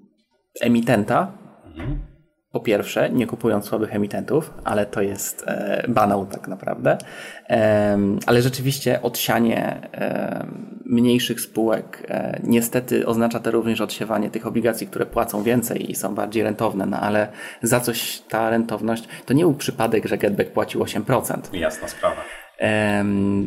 [0.61, 1.37] emitenta.
[1.65, 2.12] Mhm
[2.53, 6.97] po pierwsze, nie kupując słabych emitentów, ale to jest e, banał tak naprawdę.
[7.49, 10.45] E, ale rzeczywiście odsianie e,
[10.85, 16.15] mniejszych spółek e, niestety oznacza to również odsiewanie tych obligacji, które płacą więcej i są
[16.15, 17.27] bardziej rentowne, no ale
[17.61, 21.37] za coś ta rentowność, to nie był przypadek, że Getback płacił 8%.
[21.53, 22.21] Jasna sprawa.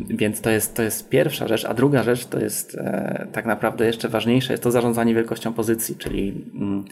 [0.09, 3.85] Więc to jest, to jest pierwsza rzecz, a druga rzecz to jest e, tak naprawdę
[3.85, 6.85] jeszcze ważniejsze, jest to zarządzanie wielkością pozycji, czyli mm,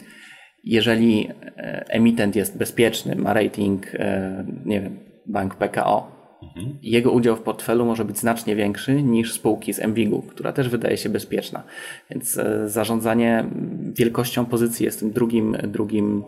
[0.66, 6.78] jeżeli e, emitent jest bezpieczny, ma rating, e, nie wiem, bank PKO, mhm.
[6.82, 10.96] jego udział w portfelu może być znacznie większy niż spółki z MWIG-u, która też wydaje
[10.96, 11.62] się bezpieczna.
[12.10, 13.44] Więc e, zarządzanie
[13.94, 16.24] wielkością pozycji jest tym drugim, drugim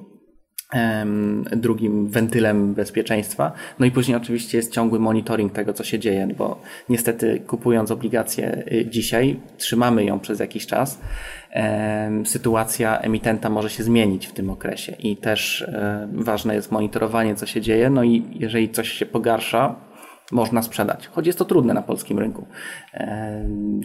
[1.56, 3.52] drugim wentylem bezpieczeństwa.
[3.78, 8.64] No i później oczywiście jest ciągły monitoring tego, co się dzieje, bo niestety kupując obligacje
[8.72, 11.00] y, dzisiaj, trzymamy ją przez jakiś czas.
[12.24, 15.66] Sytuacja emitenta może się zmienić w tym okresie i też
[16.12, 17.90] ważne jest monitorowanie, co się dzieje.
[17.90, 19.88] No i jeżeli coś się pogarsza,
[20.32, 22.46] można sprzedać, choć jest to trudne na polskim rynku.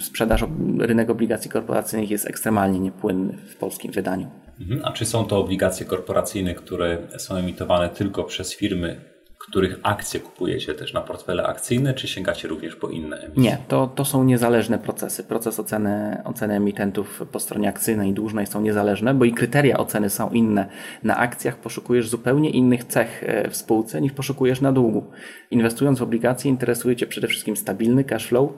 [0.01, 0.45] Sprzedaż,
[0.79, 4.31] rynek obligacji korporacyjnych jest ekstremalnie niepłynny w polskim wydaniu.
[4.61, 4.81] Mhm.
[4.83, 9.12] A czy są to obligacje korporacyjne, które są emitowane tylko przez firmy,
[9.53, 13.43] których akcje kupujecie też na portfele akcyjne, czy sięgacie również po inne emisje?
[13.43, 15.23] Nie, to, to są niezależne procesy.
[15.23, 20.09] Proces oceny, oceny emitentów po stronie akcyjnej i dłużnej są niezależne, bo i kryteria oceny
[20.09, 20.65] są inne.
[21.03, 25.03] Na akcjach poszukujesz zupełnie innych cech e, w spółce niż poszukujesz na długu.
[25.51, 28.49] Inwestując w obligacje interesuje Cię przede wszystkim stabilny cash flow,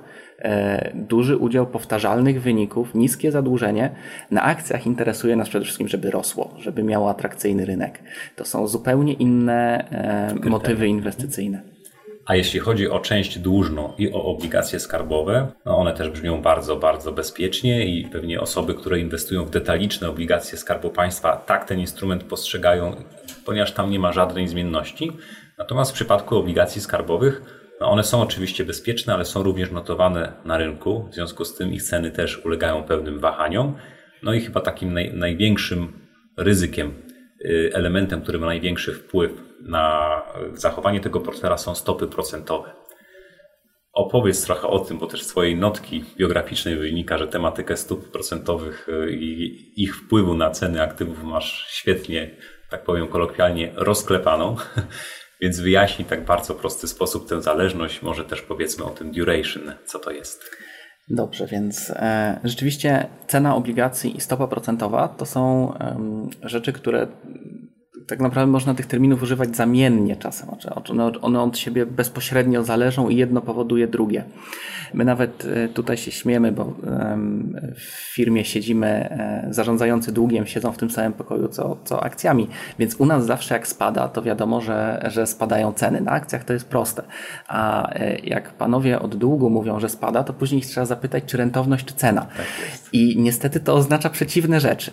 [0.94, 3.90] duży udział powtarzalnych wyników, niskie zadłużenie.
[4.32, 8.00] Na akcjach interesuje nas przede wszystkim, żeby rosło, żeby miało atrakcyjny rynek.
[8.36, 9.90] To są zupełnie inne
[10.44, 11.76] e, motywy inwestycyjne.
[12.26, 16.76] A jeśli chodzi o część dłużną i o obligacje skarbowe, no one też brzmią bardzo,
[16.76, 22.24] bardzo bezpiecznie i pewnie osoby, które inwestują w detaliczne obligacje Skarbu Państwa, tak ten instrument
[22.24, 22.96] postrzegają,
[23.46, 25.12] ponieważ tam nie ma żadnej zmienności.
[25.58, 30.58] Natomiast w przypadku obligacji skarbowych no one są oczywiście bezpieczne, ale są również notowane na
[30.58, 33.76] rynku, w związku z tym ich ceny też ulegają pewnym wahaniom.
[34.24, 35.94] No i chyba takim naj, największym
[36.38, 36.94] ryzykiem,
[37.46, 40.22] y, elementem, który ma największy wpływ na
[40.54, 42.74] zachowanie tego portfela są stopy procentowe.
[43.94, 48.90] Opowiedz trochę o tym, bo też z Twojej notki biograficznej wynika, że tematykę stóp procentowych
[48.90, 52.36] y, i ich wpływu na ceny aktywów masz świetnie,
[52.70, 54.56] tak powiem kolokwialnie, rozklepaną.
[55.42, 60.00] Więc wyjaśnij tak bardzo prosty sposób tę zależność, może też powiedzmy o tym duration, co
[60.00, 60.44] to jest.
[61.10, 65.74] Dobrze, więc e, rzeczywiście cena obligacji i stopa procentowa to są
[66.44, 67.08] rzeczy, które
[68.08, 70.50] tak naprawdę można tych terminów używać zamiennie czasem.
[70.50, 74.24] Znaczy, one, one od siebie bezpośrednio zależą i jedno powoduje drugie.
[74.94, 76.74] My nawet e, tutaj się śmiemy, bo
[77.76, 82.48] w firmie siedzimy, e, zarządzający długiem siedzą w tym samym pokoju co, co akcjami,
[82.80, 86.02] więc u nas zawsze jak spada, to wiadomo, że, że spadają ceny.
[86.02, 87.04] Na akcjach to jest proste.
[87.48, 91.38] A e, jak panowie od długu mówią, że spada, to później ich trzeba zapytać, czy
[91.38, 92.22] rentowność, czy cena.
[92.22, 92.46] Tak
[92.94, 94.92] I niestety to oznacza przeciwne rzeczy.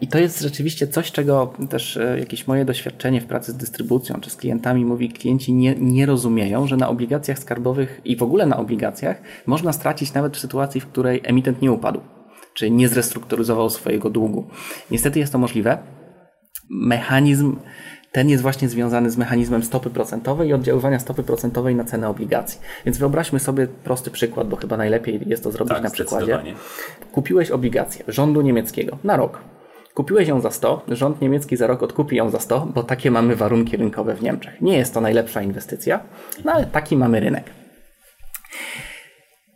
[0.00, 4.20] I to jest rzeczywiście coś, czego też e, jakieś moje doświadczenie w pracy z dystrybucją
[4.20, 8.46] czy z klientami mówi, klienci nie, nie rozumieją, że na obligacjach skarbowych i w ogóle
[8.46, 12.00] na obligacjach można stracić nawet w sytuacji, w której emitent nie upadł,
[12.54, 14.44] czy nie zrestrukturyzował swojego długu.
[14.90, 15.78] Niestety jest to możliwe.
[16.70, 17.56] Mechanizm
[18.12, 22.60] ten jest właśnie związany z mechanizmem stopy procentowej i oddziaływania stopy procentowej na cenę obligacji.
[22.86, 26.42] Więc wyobraźmy sobie prosty przykład, bo chyba najlepiej jest to zrobić tak, na przykładzie.
[27.12, 29.40] Kupiłeś obligację rządu niemieckiego na rok
[29.94, 33.36] Kupiłeś ją za 100, rząd niemiecki za rok odkupi ją za 100, bo takie mamy
[33.36, 34.60] warunki rynkowe w Niemczech.
[34.60, 36.00] Nie jest to najlepsza inwestycja,
[36.44, 37.44] no ale taki mamy rynek.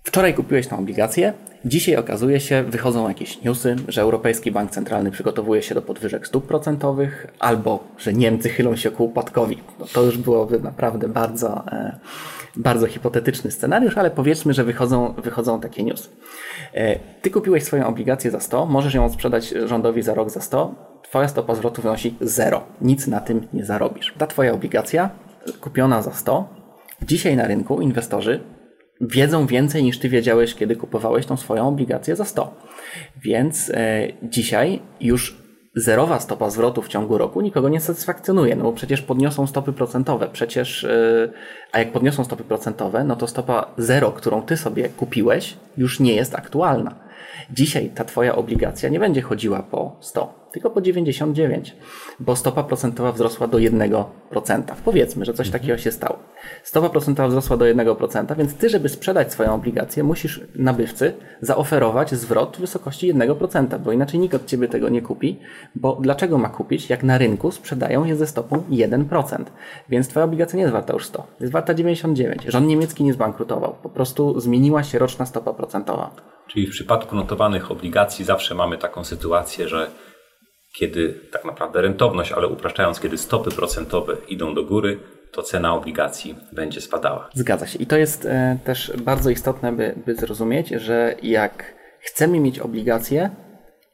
[0.04, 1.32] Wczoraj kupiłeś tą obligację,
[1.64, 6.46] dzisiaj okazuje się, wychodzą jakieś newsy, że Europejski Bank Centralny przygotowuje się do podwyżek stóp
[6.46, 9.58] procentowych, albo że Niemcy chylą się ku upadkowi.
[9.80, 11.98] No to już byłoby naprawdę bardzo, e,
[12.56, 16.08] bardzo hipotetyczny scenariusz, ale powiedzmy, że wychodzą, wychodzą takie newsy.
[16.74, 20.74] E, ty kupiłeś swoją obligację za 100, możesz ją sprzedać rządowi za rok za 100,
[21.02, 22.62] twoja stopa zwrotu wynosi 0.
[22.80, 24.14] Nic na tym nie zarobisz.
[24.18, 25.10] Ta twoja obligacja
[25.60, 26.48] kupiona za 100,
[27.02, 28.40] dzisiaj na rynku inwestorzy
[29.00, 32.54] wiedzą więcej niż ty wiedziałeś, kiedy kupowałeś tą swoją obligację za 100.
[33.22, 35.43] Więc e, dzisiaj już
[35.76, 40.28] zerowa stopa zwrotu w ciągu roku nikogo nie satysfakcjonuje, no bo przecież podniosą stopy procentowe,
[40.32, 41.32] przecież, yy,
[41.72, 46.14] a jak podniosą stopy procentowe, no to stopa zero, którą ty sobie kupiłeś, już nie
[46.14, 47.03] jest aktualna.
[47.50, 51.76] Dzisiaj ta twoja obligacja nie będzie chodziła po 100, tylko po 99,
[52.20, 54.04] bo stopa procentowa wzrosła do 1%.
[54.84, 55.62] Powiedzmy, że coś mhm.
[55.62, 56.18] takiego się stało.
[56.62, 62.56] Stopa procentowa wzrosła do 1%, więc ty, żeby sprzedać swoją obligację, musisz nabywcy zaoferować zwrot
[62.56, 65.40] w wysokości 1%, bo inaczej nikt od ciebie tego nie kupi,
[65.74, 69.44] bo dlaczego ma kupić, jak na rynku sprzedają je ze stopą 1%.
[69.88, 72.42] Więc twoja obligacja nie jest warta już 100, jest warta 99.
[72.48, 76.33] Rząd niemiecki nie zbankrutował, po prostu zmieniła się roczna stopa procentowa.
[76.48, 79.90] Czyli w przypadku notowanych obligacji zawsze mamy taką sytuację, że
[80.78, 85.00] kiedy tak naprawdę rentowność, ale upraszczając, kiedy stopy procentowe idą do góry,
[85.32, 87.28] to cena obligacji będzie spadała.
[87.34, 87.78] Zgadza się.
[87.78, 93.30] I to jest e, też bardzo istotne, by, by zrozumieć, że jak chcemy mieć obligacje,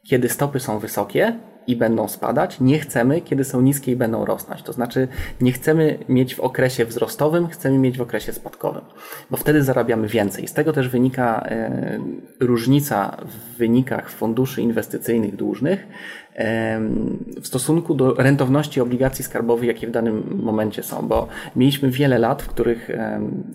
[0.09, 4.63] kiedy stopy są wysokie, i będą spadać, nie chcemy, kiedy są niskie i będą rosnąć.
[4.63, 5.07] To znaczy,
[5.41, 8.81] nie chcemy mieć w okresie wzrostowym, chcemy mieć w okresie spadkowym,
[9.31, 10.47] bo wtedy zarabiamy więcej.
[10.47, 11.99] Z tego też wynika e,
[12.39, 15.87] różnica w wynikach funduszy inwestycyjnych dłużnych
[17.41, 22.41] w stosunku do rentowności obligacji skarbowych, jakie w danym momencie są, bo mieliśmy wiele lat,
[22.41, 22.89] w których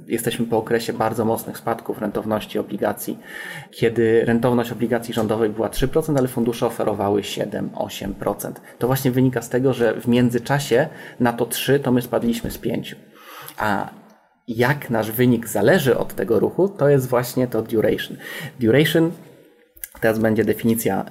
[0.07, 3.18] jesteśmy po okresie bardzo mocnych spadków rentowności obligacji,
[3.70, 8.53] kiedy rentowność obligacji rządowej była 3%, ale fundusze oferowały 7-8%.
[8.79, 10.89] To właśnie wynika z tego, że w międzyczasie
[11.20, 12.97] na to 3 to my spadliśmy z 5.
[13.59, 13.91] A
[14.49, 18.16] jak nasz wynik zależy od tego ruchu, to jest właśnie to duration.
[18.61, 19.11] Duration,
[20.01, 21.05] teraz będzie definicja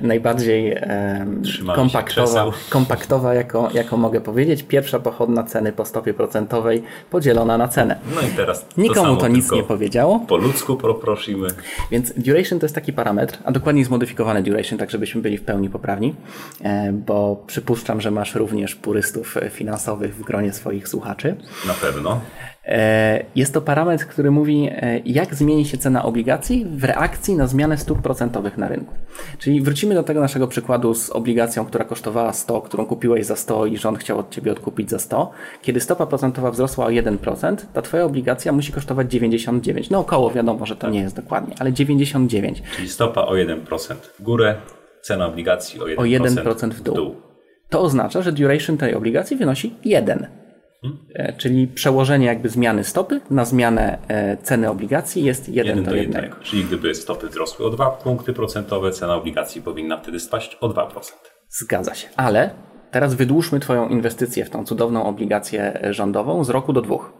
[0.00, 1.26] najbardziej e,
[1.74, 4.62] kompaktowa, kompaktowa jako, jako mogę powiedzieć.
[4.62, 7.98] Pierwsza pochodna ceny po stopie procentowej podzielona na cenę.
[8.14, 10.20] No i teraz Nikomu to, to nic nie powiedziało.
[10.20, 11.48] Po ludzku poprosimy.
[11.90, 15.70] Więc duration to jest taki parametr, a dokładnie zmodyfikowany duration, tak żebyśmy byli w pełni
[15.70, 16.14] poprawni,
[16.62, 21.36] e, bo przypuszczam, że masz również purystów finansowych w gronie swoich słuchaczy.
[21.66, 22.20] Na pewno.
[22.66, 27.46] E, jest to parametr, który mówi, e, jak zmieni się cena obligacji w reakcji na
[27.46, 28.94] zmianę stóp procentowych na rynku.
[29.38, 33.66] Czyli wrócimy do tego naszego przykładu z obligacją, która kosztowała 100, którą kupiłeś za 100
[33.66, 35.30] i rząd chciał od ciebie odkupić za 100.
[35.62, 39.90] Kiedy stopa procentowa wzrosła o 1%, ta twoja obligacja musi kosztować 99.
[39.90, 42.62] No około, wiadomo, że to nie jest dokładnie, ale 99.
[42.76, 44.54] Czyli stopa o 1% w górę,
[45.02, 46.94] cena obligacji o 1%, o 1% w dół.
[46.94, 47.16] w dół.
[47.68, 50.45] To oznacza, że duration tej obligacji wynosi 1.
[51.14, 56.30] E, czyli przełożenie jakby zmiany stopy na zmianę e, ceny obligacji jest 1 do 1.
[56.42, 60.88] Czyli gdyby stopy wzrosły o 2 punkty procentowe, cena obligacji powinna wtedy spaść o 2%.
[61.48, 62.50] Zgadza się, ale
[62.90, 67.12] teraz wydłużmy Twoją inwestycję w tą cudowną obligację rządową z roku do dwóch.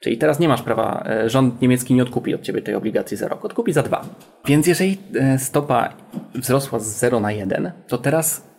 [0.00, 3.28] Czyli teraz nie masz prawa, e, rząd niemiecki nie odkupi od ciebie tej obligacji za
[3.28, 4.04] rok, odkupi za dwa.
[4.46, 4.98] Więc jeżeli
[5.38, 5.92] stopa
[6.34, 8.53] wzrosła z 0 na 1, to teraz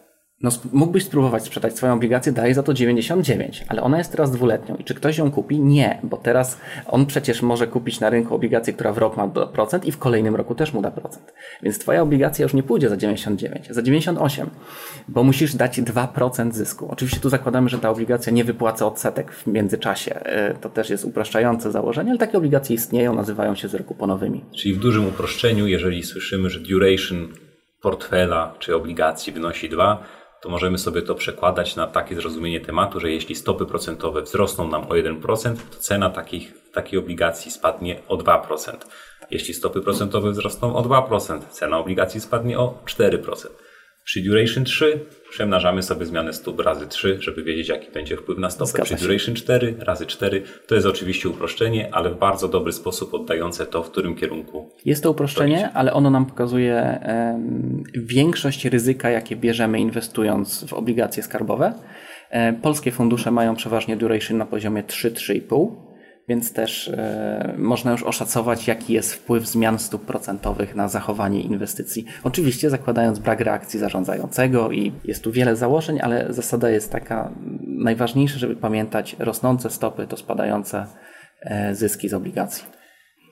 [0.46, 4.76] no, mógłbyś spróbować sprzedać swoją obligację, daje za to 99, ale ona jest teraz dwuletnią.
[4.76, 5.60] I czy ktoś ją kupi?
[5.60, 9.86] Nie, bo teraz on przecież może kupić na rynku obligację, która w rok ma procent
[9.86, 11.34] i w kolejnym roku też mu da procent.
[11.64, 14.50] Więc twoja obligacja już nie pójdzie za 99, za 98,
[15.08, 16.88] bo musisz dać 2% zysku.
[16.92, 20.20] Oczywiście tu zakładamy, że ta obligacja nie wypłaca odsetek w międzyczasie.
[20.20, 24.44] E, to też jest upraszczające założenie, ale takie obligacje istnieją, nazywają się zrekuponowymi.
[24.56, 27.28] Czyli w dużym uproszczeniu, jeżeli słyszymy, że duration
[27.86, 30.04] portfela czy obligacji wynosi 2,
[30.46, 34.84] to możemy sobie to przekładać na takie zrozumienie tematu, że jeśli stopy procentowe wzrosną nam
[34.84, 38.78] o 1%, to cena takich, takiej obligacji spadnie o 2%.
[39.32, 43.48] Jeśli stopy procentowe wzrosną o 2%, cena obligacji spadnie o 4%.
[44.06, 45.00] Przy duration 3
[45.30, 48.84] przemnażamy sobie zmianę stóp razy 3, żeby wiedzieć, jaki będzie wpływ na stopę.
[48.84, 53.66] Przy duration 4 razy 4 to jest oczywiście uproszczenie, ale w bardzo dobry sposób oddające
[53.66, 54.70] to, w którym kierunku.
[54.86, 61.24] Jest to uproszczenie, ale ono nam pokazuje um, większość ryzyka, jakie bierzemy inwestując w obligacje
[61.24, 61.74] skarbowe.
[62.30, 65.85] E, polskie fundusze mają przeważnie duration na poziomie 3-3,5
[66.28, 72.06] więc też e, można już oszacować, jaki jest wpływ zmian stóp procentowych na zachowanie inwestycji.
[72.24, 77.32] Oczywiście zakładając brak reakcji zarządzającego i jest tu wiele założeń, ale zasada jest taka,
[77.68, 80.86] najważniejsze, żeby pamiętać, rosnące stopy to spadające
[81.42, 82.66] e, zyski z obligacji.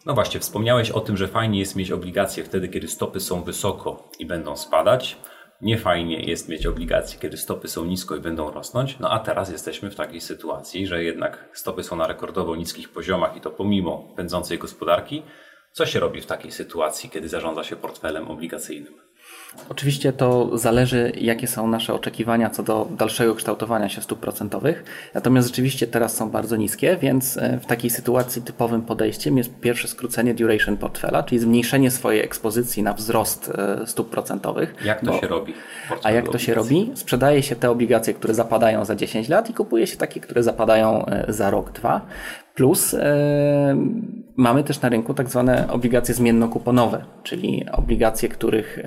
[0.05, 4.09] No właśnie, wspomniałeś o tym, że fajnie jest mieć obligacje wtedy, kiedy stopy są wysoko
[4.19, 5.17] i będą spadać
[5.63, 8.99] niefajnie jest mieć obligacje, kiedy stopy są nisko i będą rosnąć.
[8.99, 13.37] No a teraz jesteśmy w takiej sytuacji, że jednak stopy są na rekordowo niskich poziomach
[13.37, 15.23] i to pomimo pędzącej gospodarki.
[15.71, 18.93] Co się robi w takiej sytuacji, kiedy zarządza się portfelem obligacyjnym?
[19.69, 24.83] Oczywiście to zależy, jakie są nasze oczekiwania co do dalszego kształtowania się stóp procentowych.
[25.13, 29.87] Natomiast rzeczywiście teraz są bardzo niskie, więc e, w takiej sytuacji typowym podejściem jest pierwsze
[29.87, 34.75] skrócenie duration portfela, czyli zmniejszenie swojej ekspozycji na wzrost e, stóp procentowych.
[34.85, 35.53] Jak to bo, się robi?
[36.03, 36.91] A jak to się robi?
[36.95, 41.05] Sprzedaje się te obligacje, które zapadają za 10 lat i kupuje się takie, które zapadają
[41.05, 42.01] e, za rok, dwa.
[42.55, 43.75] Plus e,
[44.37, 48.79] mamy też na rynku tak zwane obligacje zmiennokuponowe, czyli obligacje, których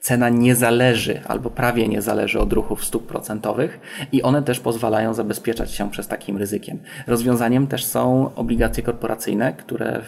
[0.00, 3.80] cena nie zależy albo prawie nie zależy od ruchów stóp procentowych
[4.12, 6.78] i one też pozwalają zabezpieczać się przez takim ryzykiem.
[7.06, 10.02] Rozwiązaniem też są obligacje korporacyjne, które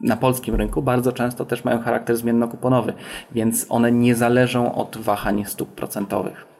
[0.00, 2.92] na polskim rynku bardzo często też mają charakter zmiennokuponowy,
[3.32, 6.53] więc one nie zależą od wahań stóp procentowych.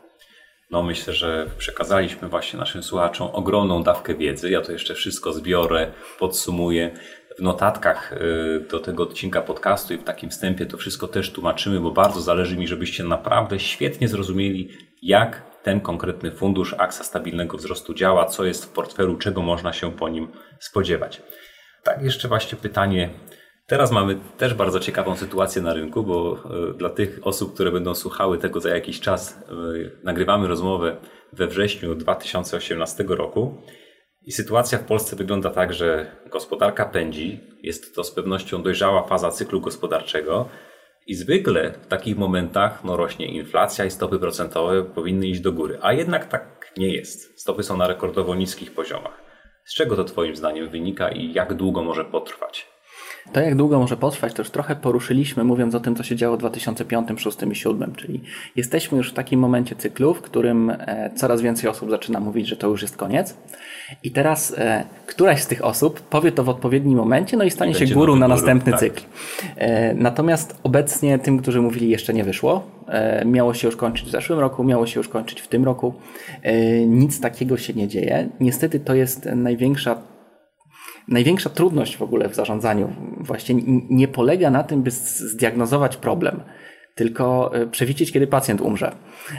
[0.74, 4.50] No myślę, że przekazaliśmy właśnie naszym słuchaczom ogromną dawkę wiedzy.
[4.50, 6.90] Ja to jeszcze wszystko zbiorę, podsumuję.
[7.38, 11.80] W notatkach y, do tego odcinka podcastu i w takim wstępie to wszystko też tłumaczymy,
[11.80, 14.70] bo bardzo zależy mi, żebyście naprawdę świetnie zrozumieli,
[15.02, 19.92] jak ten konkretny fundusz aksa stabilnego wzrostu działa, co jest w portfelu, czego można się
[19.92, 20.28] po nim
[20.60, 21.22] spodziewać.
[21.82, 23.10] Tak, jeszcze właśnie pytanie
[23.66, 26.38] Teraz mamy też bardzo ciekawą sytuację na rynku, bo
[26.70, 29.44] e, dla tych osób, które będą słuchały tego za jakiś czas, e,
[30.04, 30.96] nagrywamy rozmowę
[31.32, 33.62] we wrześniu 2018 roku.
[34.22, 39.30] I sytuacja w Polsce wygląda tak, że gospodarka pędzi, jest to z pewnością dojrzała faza
[39.30, 40.48] cyklu gospodarczego.
[41.06, 45.78] I zwykle w takich momentach no, rośnie inflacja i stopy procentowe powinny iść do góry,
[45.82, 47.40] a jednak tak nie jest.
[47.40, 49.22] Stopy są na rekordowo niskich poziomach.
[49.64, 52.73] Z czego to Twoim zdaniem wynika i jak długo może potrwać?
[53.32, 56.36] To jak długo może potrwać, to już trochę poruszyliśmy, mówiąc o tym, co się działo
[56.36, 58.20] w 2005, 2006 i 2007, czyli
[58.56, 62.56] jesteśmy już w takim momencie cyklu, w którym e, coraz więcej osób zaczyna mówić, że
[62.56, 63.36] to już jest koniec.
[64.02, 67.74] I teraz e, któraś z tych osób powie to w odpowiednim momencie, no i stanie
[67.74, 68.80] się górą na następny tak.
[68.80, 69.02] cykl.
[69.56, 72.74] E, natomiast obecnie tym, którzy mówili, jeszcze nie wyszło.
[73.24, 75.94] Miało się już kończyć w zeszłym roku, miało się już kończyć w tym roku.
[76.86, 78.28] Nic takiego się nie dzieje.
[78.40, 79.96] Niestety to jest największa
[81.08, 83.54] największa trudność w ogóle w zarządzaniu właśnie
[83.90, 86.40] nie polega na tym, by zdiagnozować problem,
[86.94, 88.92] tylko e, przewidzieć, kiedy pacjent umrze.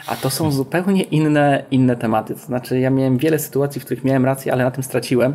[0.08, 2.34] A to są zupełnie inne, inne tematy.
[2.34, 5.34] To znaczy, ja miałem wiele sytuacji, w których miałem rację, ale na tym straciłem.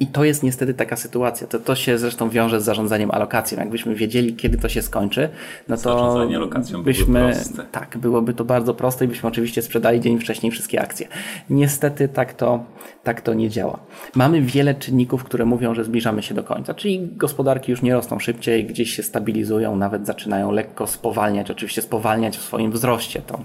[0.00, 1.46] I to jest niestety taka sytuacja.
[1.46, 3.58] To, to się zresztą wiąże z zarządzaniem alokacją.
[3.58, 5.28] Jakbyśmy wiedzieli, kiedy to się skończy,
[5.68, 7.64] no to Zarządzanie alokacją byśmy, proste.
[7.72, 11.08] tak, byłoby to bardzo proste i byśmy oczywiście sprzedali dzień wcześniej wszystkie akcje.
[11.50, 12.64] Niestety tak to,
[13.02, 13.78] tak to nie działa.
[14.14, 18.18] Mamy wiele czynników, które mówią, że zbliżamy się do końca, czyli gospodarki już nie rosną
[18.18, 23.44] szybciej, gdzieś się stabilizują, nawet zaczynają lekko spowalniać, oczywiście spowalniać w swoim wzroście to.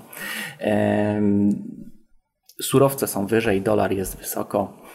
[2.61, 4.86] Surowce są wyżej, dolar jest wysoko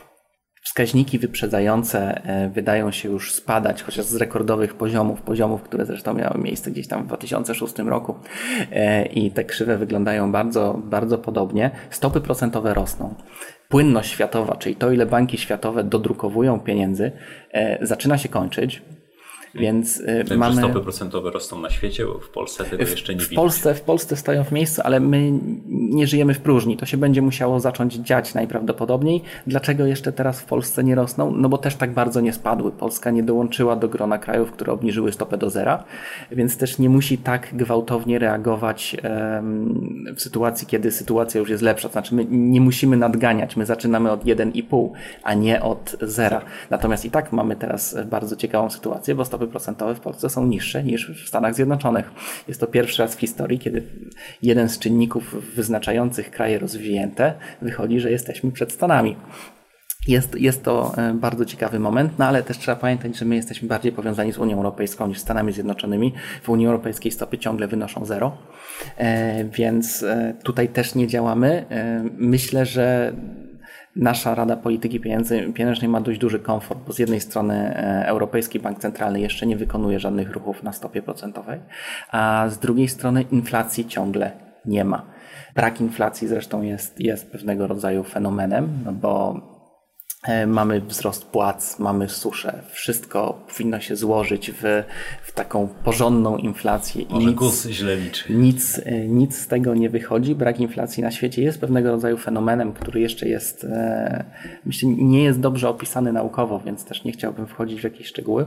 [0.62, 6.40] Wskaźniki wyprzedzające e, wydają się już spadać, chociaż z rekordowych poziomów, poziomów, które zresztą miały
[6.40, 8.14] miejsce gdzieś tam w 2006 roku
[8.72, 11.70] e, i te krzywe wyglądają bardzo, bardzo podobnie.
[11.90, 13.14] Stopy procentowe rosną.
[13.68, 17.12] Płynność światowa, czyli to, ile banki światowe dodrukowują pieniędzy,
[17.52, 18.82] e, zaczyna się kończyć.
[19.54, 20.56] Więc y, Te mamy...
[20.56, 24.16] stopy procentowe rosną na świecie, bo w Polsce tego jeszcze nie w Polsce, w Polsce
[24.16, 25.32] stoją w miejscu, ale my
[25.68, 26.76] nie żyjemy w próżni.
[26.76, 29.22] To się będzie musiało zacząć dziać najprawdopodobniej.
[29.46, 31.30] Dlaczego jeszcze teraz w Polsce nie rosną?
[31.36, 32.72] No bo też tak bardzo nie spadły.
[32.72, 35.84] Polska nie dołączyła do grona krajów, które obniżyły stopę do zera,
[36.30, 38.96] więc też nie musi tak gwałtownie reagować
[40.16, 41.88] w sytuacji, kiedy sytuacja już jest lepsza.
[41.88, 43.56] To znaczy my nie musimy nadganiać.
[43.56, 44.90] My zaczynamy od 1,5,
[45.22, 46.42] a nie od zera.
[46.70, 50.46] Natomiast i tak mamy teraz bardzo ciekawą sytuację, bo stopy stopy procentowe w Polsce są
[50.46, 52.10] niższe niż w Stanach Zjednoczonych.
[52.48, 53.82] Jest to pierwszy raz w historii, kiedy
[54.42, 59.16] jeden z czynników wyznaczających kraje rozwinięte wychodzi, że jesteśmy przed Stanami.
[60.08, 63.68] Jest, jest to e, bardzo ciekawy moment, no ale też trzeba pamiętać, że my jesteśmy
[63.68, 66.12] bardziej powiązani z Unią Europejską niż Stanami Zjednoczonymi.
[66.42, 68.36] W Unii Europejskiej stopy ciągle wynoszą zero,
[68.96, 71.64] e, więc e, tutaj też nie działamy.
[72.16, 73.12] Myślę, że
[73.96, 75.00] Nasza Rada Polityki
[75.54, 79.56] Pieniężnej ma dość duży komfort, bo z jednej strony e, Europejski Bank Centralny jeszcze nie
[79.56, 81.60] wykonuje żadnych ruchów na stopie procentowej,
[82.10, 84.32] a z drugiej strony inflacji ciągle
[84.64, 85.06] nie ma.
[85.54, 89.40] Brak inflacji zresztą jest, jest pewnego rodzaju fenomenem, no bo
[90.46, 92.62] mamy wzrost płac, mamy suszę.
[92.70, 94.84] Wszystko powinno się złożyć w,
[95.22, 97.04] w taką porządną inflację.
[97.10, 98.32] Może nic, GUS źle liczy.
[98.32, 100.34] Nic, e, nic z tego nie wychodzi.
[100.34, 104.24] Brak inflacji na świecie jest pewnego rodzaju fenomenem, który jeszcze jest, e,
[104.66, 108.46] myślę, nie jest dobrze opisany naukowo, więc też nie chciałbym wchodzić w jakieś szczegóły.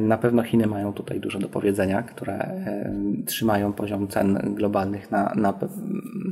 [0.00, 2.50] Na pewno Chiny mają tutaj dużo do powiedzenia, które
[3.26, 5.54] trzymają poziom cen globalnych na, na,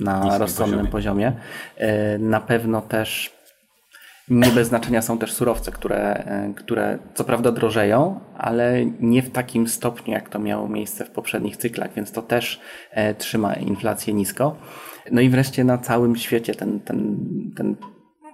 [0.00, 1.32] na rozsądnym poziomie.
[1.76, 2.18] poziomie.
[2.18, 3.35] Na pewno też
[4.30, 9.30] nie bez znaczenia są też surowce, które, e, które co prawda drożeją, ale nie w
[9.30, 12.60] takim stopniu, jak to miało miejsce w poprzednich cyklach, więc to też
[12.90, 14.56] e, trzyma inflację nisko.
[15.12, 17.18] No i wreszcie na całym świecie ten, ten,
[17.56, 17.76] ten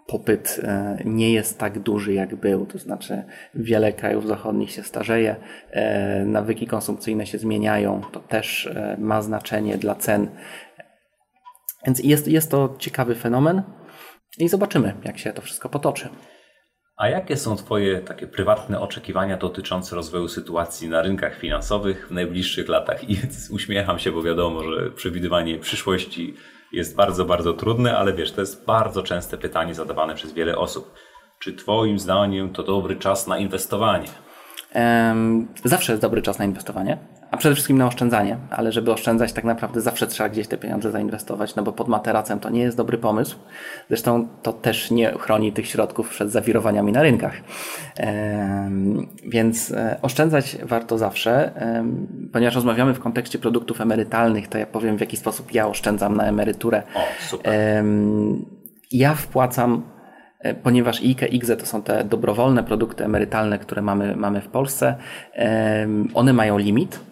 [0.07, 2.67] popyt e, nie jest tak duży, jak był.
[2.67, 3.23] To znaczy,
[3.55, 5.37] wiele krajów zachodnich się starzeje,
[6.27, 8.01] nawyki konsumpcyjne się zmieniają.
[8.13, 10.29] To też ma znaczenie dla cen.
[11.87, 13.63] Więc jest, jest to ciekawy fenomen.
[14.39, 16.09] I zobaczymy, jak się to wszystko potoczy.
[16.97, 22.69] A jakie są Twoje takie prywatne oczekiwania dotyczące rozwoju sytuacji na rynkach finansowych w najbliższych
[22.69, 23.11] latach?
[23.11, 23.17] I
[23.57, 26.35] uśmiecham się, bo wiadomo, że przewidywanie przyszłości
[26.73, 30.95] jest bardzo, bardzo trudne, ale wiesz, to jest bardzo częste pytanie zadawane przez wiele osób.
[31.39, 34.09] Czy Twoim zdaniem to dobry czas na inwestowanie?
[35.65, 36.99] Zawsze jest dobry czas na inwestowanie
[37.33, 40.91] a przede wszystkim na oszczędzanie, ale żeby oszczędzać tak naprawdę zawsze trzeba gdzieś te pieniądze
[40.91, 43.37] zainwestować, no bo pod materacem to nie jest dobry pomysł.
[43.89, 47.33] Zresztą to też nie chroni tych środków przed zawirowaniami na rynkach.
[49.29, 51.53] Więc e, oszczędzać warto zawsze.
[52.33, 56.25] Ponieważ rozmawiamy w kontekście produktów emerytalnych, to ja powiem w jaki sposób ja oszczędzam na
[56.25, 56.83] emeryturę.
[56.95, 57.85] O, super.
[58.91, 59.83] Ja wpłacam
[60.39, 64.95] e, ponieważ IKE, IGZE to są te dobrowolne produkty emerytalne, które mamy, mamy w Polsce,
[66.15, 67.12] one mają limit,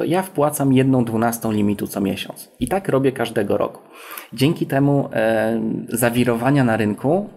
[0.00, 2.50] to ja wpłacam jedną dwunastą limitu co miesiąc.
[2.60, 3.80] I tak robię każdego roku.
[4.32, 7.28] Dzięki temu e, zawirowania na rynku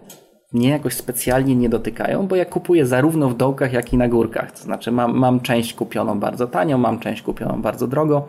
[0.54, 4.52] mnie jakoś specjalnie nie dotykają, bo ja kupuję zarówno w dołkach, jak i na górkach.
[4.52, 8.28] To znaczy mam, mam część kupioną bardzo tanio, mam część kupioną bardzo drogo.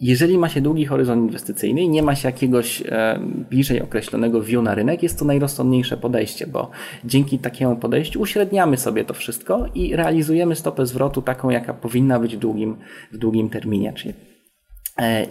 [0.00, 4.62] Jeżeli ma się długi horyzont inwestycyjny i nie ma się jakiegoś e, bliżej określonego view
[4.62, 6.70] na rynek, jest to najrozsądniejsze podejście, bo
[7.04, 12.36] dzięki takiemu podejściu uśredniamy sobie to wszystko i realizujemy stopę zwrotu taką, jaka powinna być
[12.36, 12.76] w długim,
[13.12, 13.92] w długim terminie.
[13.92, 14.27] Czyli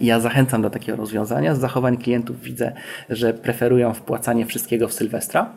[0.00, 1.54] ja zachęcam do takiego rozwiązania.
[1.54, 2.72] Z zachowań klientów widzę,
[3.10, 5.52] że preferują wpłacanie wszystkiego w Sylwestra.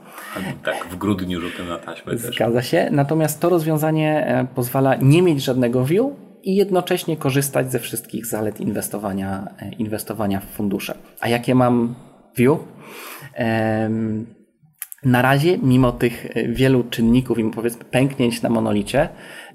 [0.63, 2.35] Tak, w grudniu rzutem na taśmę też.
[2.35, 2.89] Zgadza się.
[2.91, 6.05] Natomiast to rozwiązanie e, pozwala nie mieć żadnego view
[6.43, 10.97] i jednocześnie korzystać ze wszystkich zalet inwestowania, e, inwestowania w fundusze.
[11.19, 11.95] A jakie mam
[12.37, 12.57] view?
[15.03, 19.09] Na razie, mimo tych wielu czynników, mimo powiedzmy pęknięć na monolicie,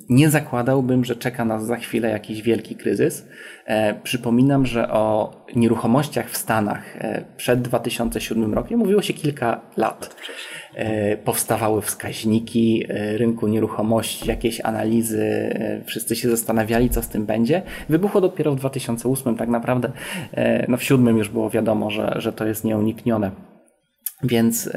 [0.09, 3.28] nie zakładałbym, że czeka nas za chwilę jakiś wielki kryzys.
[3.66, 10.16] E, przypominam, że o nieruchomościach w Stanach e, przed 2007 rokiem mówiło się kilka lat.
[10.74, 15.54] E, powstawały wskaźniki rynku nieruchomości, jakieś analizy,
[15.86, 17.62] wszyscy się zastanawiali, co z tym będzie.
[17.88, 19.88] Wybuchło dopiero w 2008, tak naprawdę
[20.68, 23.30] no w 2007 już było wiadomo, że, że to jest nieuniknione.
[24.22, 24.70] Więc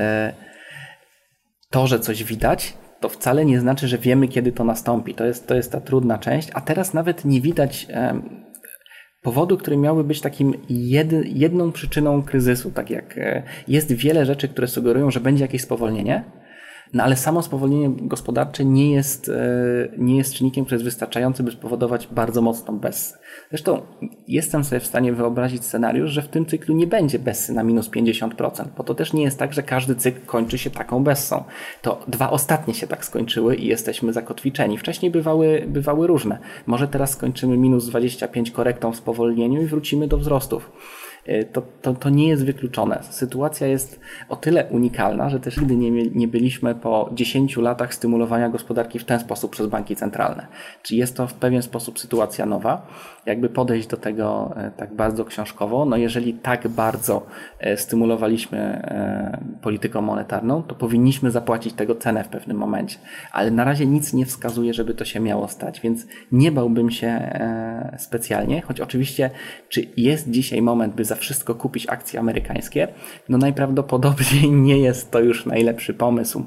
[1.70, 5.14] to, że coś widać, to wcale nie znaczy, że wiemy, kiedy to nastąpi.
[5.16, 7.88] To jest, to jest ta trudna część, a teraz nawet nie widać
[9.22, 10.54] powodu, który miałby być takim
[11.26, 12.72] jedną przyczyną kryzysu.
[12.72, 16.24] Tak jak e, jest wiele rzeczy, które sugerują, że będzie jakieś spowolnienie,
[16.94, 19.34] no ale samo spowolnienie gospodarcze nie jest, e,
[19.98, 23.18] nie jest czynnikiem, który jest wystarczający, by spowodować bardzo mocną bessę.
[23.50, 23.82] Zresztą
[24.28, 27.90] jestem sobie w stanie wyobrazić scenariusz, że w tym cyklu nie będzie bessy na minus
[27.90, 31.44] 50%, bo to też nie jest tak, że każdy cykl kończy się taką bessą.
[31.82, 34.78] To dwa ostatnie się tak skończyły i jesteśmy zakotwiczeni.
[34.78, 36.40] Wcześniej bywały, bywały różne.
[36.66, 40.72] Może teraz skończymy minus 25 korektą w spowolnieniu i wrócimy do wzrostów.
[41.26, 43.00] E, to, to, to nie jest wykluczone.
[43.02, 44.00] Sytuacja jest
[44.30, 49.06] o tyle unikalna, że też nigdy nie, nie byliśmy po 10 latach stymulowania gospodarki w
[49.06, 50.48] ten sposób przez banki centralne.
[50.84, 52.88] Czy jest to w pewien sposób sytuacja nowa?
[53.26, 57.26] Jakby podejść do tego e, tak bardzo książkowo, no jeżeli tak bardzo
[57.60, 58.60] e, stymulowaliśmy
[59.62, 62.98] polityką monetarną, to powinniśmy zapłacić tego cenę w pewnym momencie.
[63.32, 67.40] Ale na razie nic nie wskazuje, żeby to się miało stać, więc nie bałbym się
[67.98, 69.30] specjalnie, choć oczywiście,
[69.70, 72.88] czy jest dzisiaj moment, by za wszystko kupić akcje amerykańskie,
[73.30, 76.46] no najprawdopodobniej nie jest to już najlepszy pomysł.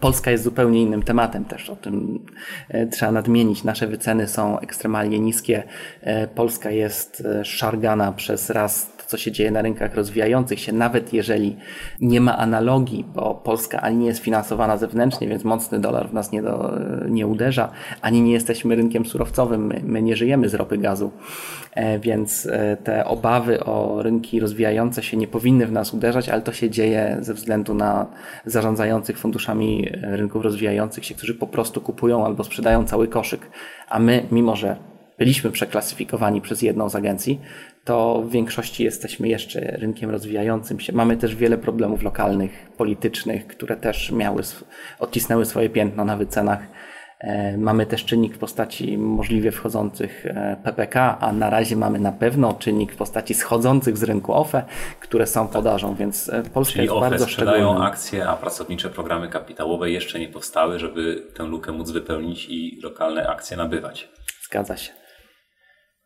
[0.00, 2.26] Polska jest zupełnie innym tematem też, o tym
[2.68, 3.64] e, trzeba nadmienić.
[3.64, 5.62] Nasze wyceny są ekstremalnie niskie.
[6.00, 11.12] E, Polska jest e, szargana przez raz co się dzieje na rynkach rozwijających się, nawet
[11.12, 11.56] jeżeli
[12.00, 16.32] nie ma analogii, bo Polska ani nie jest finansowana zewnętrznie, więc mocny dolar w nas
[16.32, 16.78] nie, do,
[17.08, 17.68] nie uderza,
[18.02, 21.12] ani nie jesteśmy rynkiem surowcowym, my, my nie żyjemy z ropy gazu,
[21.72, 26.42] e, więc e, te obawy o rynki rozwijające się nie powinny w nas uderzać, ale
[26.42, 28.06] to się dzieje ze względu na
[28.46, 33.50] zarządzających funduszami rynków rozwijających się, którzy po prostu kupują albo sprzedają cały koszyk,
[33.88, 34.76] a my, mimo że
[35.18, 37.40] byliśmy przeklasyfikowani przez jedną z agencji,
[37.86, 40.92] to w większości jesteśmy jeszcze rynkiem rozwijającym się.
[40.92, 44.42] Mamy też wiele problemów lokalnych, politycznych, które też miały,
[44.98, 46.60] odcisnęły swoje piętno na wycenach.
[47.18, 52.12] E, mamy też czynnik w postaci możliwie wchodzących e, PPK, a na razie mamy na
[52.12, 54.62] pewno czynnik w postaci schodzących z rynku OFE,
[55.00, 59.28] które są podażą, więc e, Polska Czyli jest OFE bardzo sprzedają akcje, a pracownicze programy
[59.28, 64.08] kapitałowe jeszcze nie powstały, żeby tę lukę móc wypełnić i lokalne akcje nabywać.
[64.42, 64.92] Zgadza się.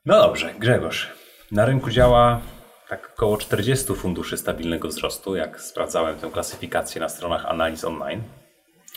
[0.04, 1.19] No dobrze, Grzegorz.
[1.52, 2.40] Na rynku działa
[2.88, 8.22] tak około 40 funduszy stabilnego wzrostu, jak sprawdzałem tę klasyfikację na stronach analiz online.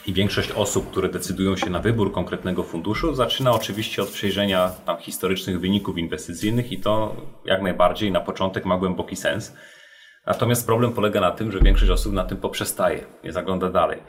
[0.07, 4.97] I większość osób, które decydują się na wybór konkretnego funduszu, zaczyna oczywiście od przejrzenia tam
[4.97, 9.53] historycznych wyników inwestycyjnych i to jak najbardziej na początek ma głęboki sens.
[10.27, 14.03] Natomiast problem polega na tym, że większość osób na tym poprzestaje, nie zagląda dalej.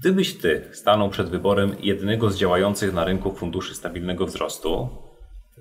[0.00, 4.88] Gdybyś ty stanął przed wyborem jednego z działających na rynku funduszy stabilnego wzrostu,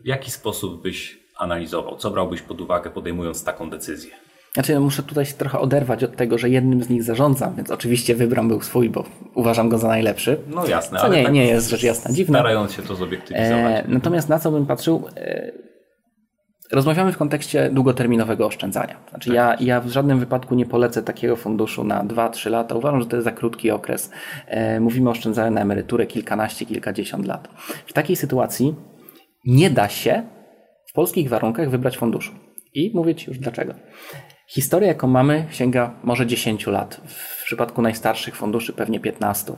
[0.03, 1.97] w jaki sposób byś analizował?
[1.97, 4.11] Co brałbyś pod uwagę, podejmując taką decyzję?
[4.53, 7.71] Znaczy, ja muszę tutaj się trochę oderwać od tego, że jednym z nich zarządzam, więc
[7.71, 9.03] oczywiście wybram był swój, bo
[9.35, 10.39] uważam go za najlepszy.
[10.47, 12.39] No jasne, co ale nie, tak nie jest rzecz jasna, dziwna.
[12.39, 13.75] Starając się to zobiektywizować.
[13.75, 15.51] E, natomiast na co bym patrzył, e,
[16.71, 18.95] rozmawiamy w kontekście długoterminowego oszczędzania.
[19.09, 19.35] Znaczy, tak.
[19.35, 22.75] ja, ja w żadnym wypadku nie polecę takiego funduszu na 2-3 lata.
[22.75, 24.11] Uważam, że to jest za krótki okres.
[24.47, 27.47] E, mówimy o oszczędzaniu na emeryturę kilkanaście, kilkadziesiąt lat.
[27.85, 28.75] W takiej sytuacji
[29.45, 30.23] nie da się
[30.89, 32.31] w polskich warunkach wybrać funduszu.
[32.73, 33.73] I mówię Ci już dlaczego.
[34.47, 37.01] Historia, jaką mamy, sięga może 10 lat.
[37.05, 39.53] W przypadku najstarszych funduszy pewnie 15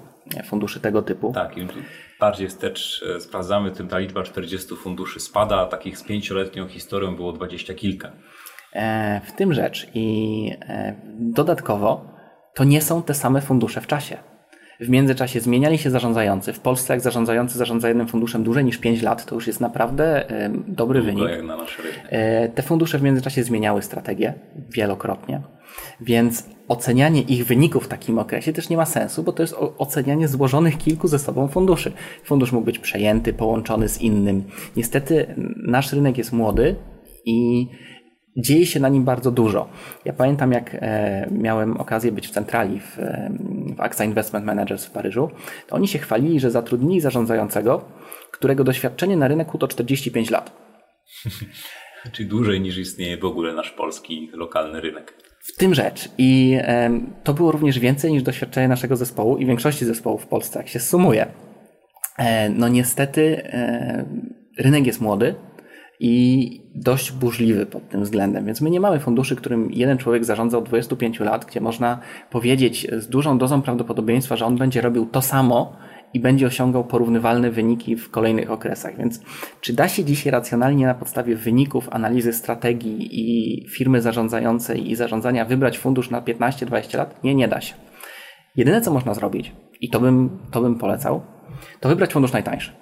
[0.45, 1.33] funduszy tego typu.
[1.33, 1.67] Tak, i
[2.19, 7.15] bardziej wstecz e, sprawdzamy, tym ta liczba 40 funduszy spada, a takich z pięcioletnią historią
[7.15, 8.11] było 20 kilka.
[8.73, 12.05] E, w tym rzecz i e, dodatkowo
[12.55, 14.17] to nie są te same fundusze w czasie.
[14.81, 16.53] W międzyczasie zmieniali się zarządzający.
[16.53, 20.25] W Polsce, jak zarządzający zarządza jednym funduszem dłużej niż 5 lat, to już jest naprawdę
[20.67, 21.43] dobry Długo wynik.
[21.47, 21.57] na.
[22.09, 24.33] E, Te fundusze w międzyczasie zmieniały strategię
[24.69, 25.41] wielokrotnie,
[26.01, 30.27] więc ocenianie ich wyników w takim okresie też nie ma sensu, bo to jest ocenianie
[30.27, 31.91] złożonych kilku ze sobą funduszy.
[32.23, 34.43] Fundusz mógł być przejęty, połączony z innym.
[34.75, 35.35] Niestety
[35.67, 36.75] nasz rynek jest młody
[37.25, 37.67] i
[38.37, 39.69] dzieje się na nim bardzo dużo.
[40.05, 43.31] Ja pamiętam, jak e, miałem okazję być w centrali w, e,
[43.77, 45.29] w AXA Investment Managers w Paryżu,
[45.67, 47.85] to oni się chwalili, że zatrudnili zarządzającego,
[48.31, 50.51] którego doświadczenie na rynku to 45 lat.
[52.11, 55.13] Czyli dłużej niż istnieje w ogóle nasz polski lokalny rynek.
[55.39, 56.09] W tym rzecz.
[56.17, 60.59] I em, to było również więcej niż doświadczenie naszego zespołu i większości zespołów w Polsce,
[60.59, 61.27] jak się sumuje.
[62.17, 64.05] E, no niestety e,
[64.57, 65.35] rynek jest młody
[66.03, 70.57] i dość burzliwy pod tym względem, więc my nie mamy funduszy, którym jeden człowiek zarządza
[70.57, 71.99] od 25 lat, gdzie można
[72.29, 75.75] powiedzieć z dużą dozą prawdopodobieństwa, że on będzie robił to samo
[76.13, 78.97] i będzie osiągał porównywalne wyniki w kolejnych okresach.
[78.97, 79.21] Więc
[79.61, 85.45] czy da się dzisiaj racjonalnie na podstawie wyników, analizy strategii i firmy zarządzającej i zarządzania
[85.45, 87.23] wybrać fundusz na 15-20 lat?
[87.23, 87.73] Nie, nie da się.
[88.55, 91.21] Jedyne, co można zrobić, i to bym, to bym polecał,
[91.79, 92.80] to wybrać fundusz najtańszy.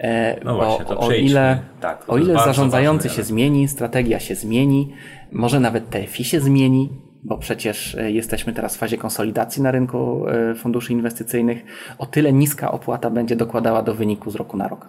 [0.00, 4.34] E, No bo właśnie, to o ile, Tak, o ile zarządzający się zmieni, strategia się
[4.34, 4.92] zmieni,
[5.32, 6.90] może nawet TFI się zmieni,
[7.24, 11.62] bo przecież e, jesteśmy teraz w fazie konsolidacji na rynku e, funduszy inwestycyjnych,
[11.98, 14.88] o tyle niska opłata będzie dokładała do wyniku z roku na rok.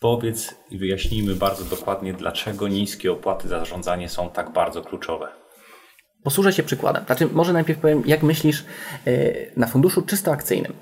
[0.00, 5.28] Powiedz i wyjaśnijmy bardzo dokładnie, dlaczego niskie opłaty za zarządzanie są tak bardzo kluczowe.
[6.24, 7.04] Posłużę się przykładem.
[7.04, 8.64] Znaczy, może najpierw powiem, jak myślisz
[9.56, 10.72] na funduszu czysto akcyjnym.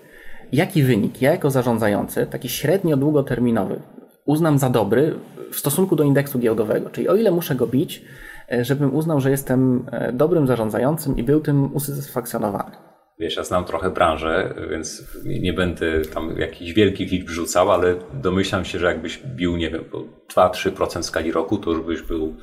[0.52, 3.80] Jaki wynik ja jako zarządzający, taki średnio długoterminowy,
[4.24, 5.14] uznam za dobry
[5.52, 6.90] w stosunku do indeksu giełdowego?
[6.90, 8.04] Czyli o ile muszę go bić,
[8.52, 12.76] e, żebym uznał, że jestem e, dobrym zarządzającym i był tym usatysfakcjonowany.
[13.18, 18.64] Wiesz, ja znam trochę branżę, więc nie będę tam jakichś wielkich liczb rzucał, ale domyślam
[18.64, 22.36] się, że jakbyś bił, nie wiem, po 2-3% w skali roku, to już byś był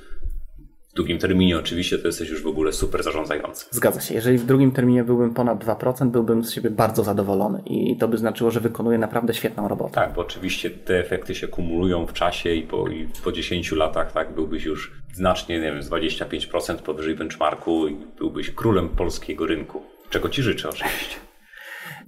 [0.95, 3.65] w długim terminie oczywiście, to jesteś już w ogóle super zarządzający.
[3.71, 4.13] Zgadza się.
[4.13, 8.17] Jeżeli w drugim terminie byłbym ponad 2%, byłbym z siebie bardzo zadowolony i to by
[8.17, 9.91] znaczyło, że wykonuję naprawdę świetną robotę.
[9.93, 14.11] Tak, bo oczywiście te efekty się kumulują w czasie i po, i po 10 latach
[14.11, 19.81] tak byłbyś już znacznie, nie wiem, z 25% powyżej benchmarku i byłbyś królem polskiego rynku.
[20.09, 21.15] Czego ci życzę oczywiście.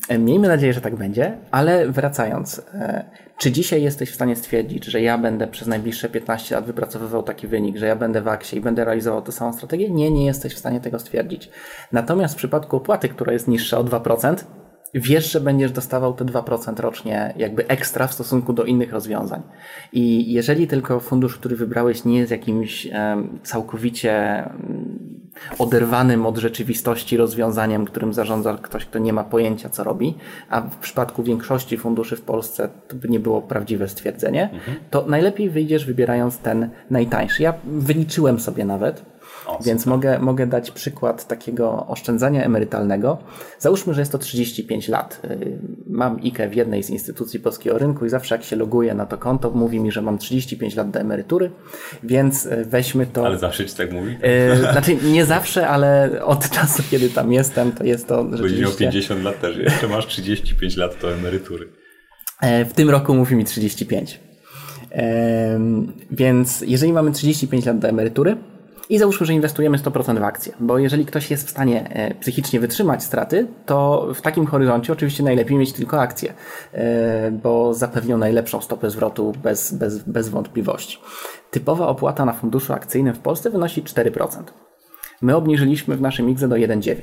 [0.09, 3.05] E, Miejmy nadzieję, że tak będzie, ale wracając, e,
[3.37, 7.47] czy dzisiaj jesteś w stanie stwierdzić, że ja będę przez najbliższe 15 lat wypracowywał taki
[7.47, 9.89] wynik, że ja będę w aksie i będę realizował tę samą strategię?
[9.89, 11.49] Nie, nie jesteś w stanie tego stwierdzić.
[11.91, 14.35] Natomiast w przypadku opłaty, która jest niższa o 2%,
[14.93, 19.41] wiesz, że będziesz dostawał te 2% rocznie jakby ekstra w stosunku do innych rozwiązań.
[19.93, 22.87] I jeżeli tylko fundusz, który wybrałeś nie jest jakimś
[23.43, 25.27] całkowicie em,
[25.59, 30.15] oderwanym od rzeczywistości rozwiązaniem, którym zarządza ktoś, kto nie ma pojęcia, co robi,
[30.49, 34.49] a w przypadku większości funduszy w Polsce to by nie było prawdziwe stwierdzenie,
[34.89, 37.43] to najlepiej wyjdziesz wybierając ten najtańszy.
[37.43, 39.05] Ja wyliczyłem sobie nawet,
[39.47, 43.17] O, więc mogę, mogę dać przykład takiego oszczędzania emerytalnego.
[43.59, 45.21] Załóżmy, że jest to 35 lat.
[45.25, 45.57] Y,
[45.89, 49.17] Mam IKE w jednej z instytucji polskiego rynku i zawsze jak się loguję na to
[49.17, 51.51] konto, mówi mi, że mam 35 lat do emerytury,
[52.03, 53.25] więc y, weźmy to.
[53.25, 54.11] Ale zawsze ci tak mówi?
[54.11, 58.49] Y, Znaczy nie zawsze, ale od czasu, kiedy tam jestem, to jest to Będziesz miał
[58.49, 58.85] rzeczywiście...
[58.85, 61.67] 50 lat też, jeszcze masz 35 lat do emerytury.
[62.41, 64.19] E, W tym roku mówi mi 35.
[64.91, 68.37] Em, Więc jeżeli mamy 35 lat do emerytury
[68.89, 72.59] i załóżmy, że inwestujemy 100% w akcje, bo jeżeli ktoś jest w stanie e, psychicznie
[72.59, 76.33] wytrzymać straty, to w takim horyzoncie oczywiście najlepiej mieć tylko akcje,
[76.73, 80.99] e, bo zapewnią najlepszą stopę zwrotu bez, bez, bez wątpliwości.
[81.51, 84.43] Typowa opłata na funduszu akcyjnym w Polsce wynosi 4%.
[85.21, 86.95] My obniżyliśmy w naszym IGZE do 1,9%.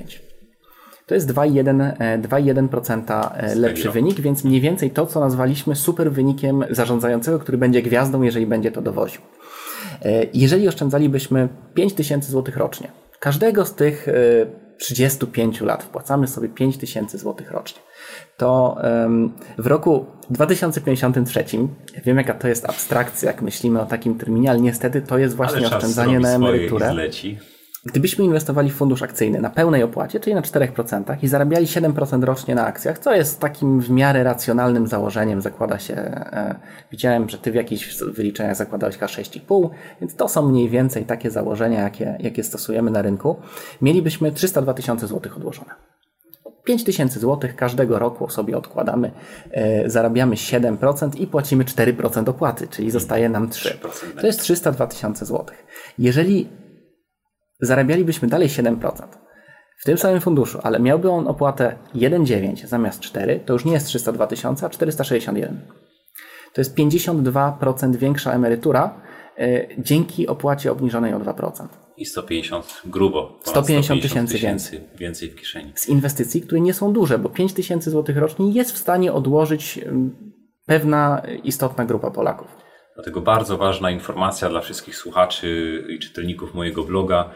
[1.07, 6.64] To jest 2,1% e, 2,1% lepszy wynik, więc mniej więcej to, co nazwaliśmy super wynikiem
[6.70, 9.20] zarządzającego, który będzie gwiazdą, jeżeli będzie to dowoził.
[10.05, 12.89] E, Jeżeli oszczędzalibyśmy 5000 zł rocznie,
[13.20, 14.12] każdego z tych e,
[14.78, 17.80] 35 lat wpłacamy sobie 5000 zł rocznie,
[18.37, 18.76] to
[19.59, 21.45] w roku 2053,
[22.05, 25.66] wiem jaka to jest abstrakcja, jak myślimy o takim terminie, ale niestety to jest właśnie
[25.66, 26.93] oszczędzanie na zrobi swoje i emeryturę.
[26.93, 27.39] zleci.
[27.87, 32.55] Gdybyśmy inwestowali w fundusz akcyjny na pełnej opłacie, czyli na 4% i zarabiali 7% rocznie
[32.55, 36.55] na akcjach, co jest takim w miarę racjonalnym założeniem, zakłada się, e,
[36.91, 39.70] widziałem, że ty w jakichś wyliczeniach zakładałeś chyba 6,5,
[40.01, 43.37] więc to są mniej więcej takie założenia, jakie, jakie stosujemy na rynku.
[43.82, 45.70] Mielibyśmy 302 tysiące złotych odłożone.
[46.64, 49.11] 5 tysięcy złotych każdego roku sobie odkładamy,
[49.51, 53.68] e, zarabiamy 7% i płacimy 4% opłaty, czyli zostaje nam 3.
[53.68, 55.66] 3% To jest 302 tysiące złotych.
[55.99, 56.49] Jeżeli
[57.61, 59.07] zarabialibyśmy dalej 7%,
[59.79, 63.87] w tym samym funduszu, ale miałby on opłatę 1,9 zamiast 4, to już nie jest
[63.87, 65.61] 302 tysiące, a 461.
[66.53, 69.01] To jest 52% większa emerytura
[69.39, 71.67] yy, dzięki opłacie obniżonej o 2%.
[71.97, 73.39] I 150 grubo.
[73.45, 74.81] 150 tysięcy więcej.
[74.99, 75.73] więcej w kieszeni.
[75.75, 79.81] Z inwestycji, które nie są duże, bo 5 tysięcy złotych rocznie jest w stanie odłożyć
[80.67, 82.64] pewna istotna grupa Polaków.
[82.95, 87.31] Dlatego bardzo ważna informacja dla wszystkich słuchaczy i czytelników mojego bloga.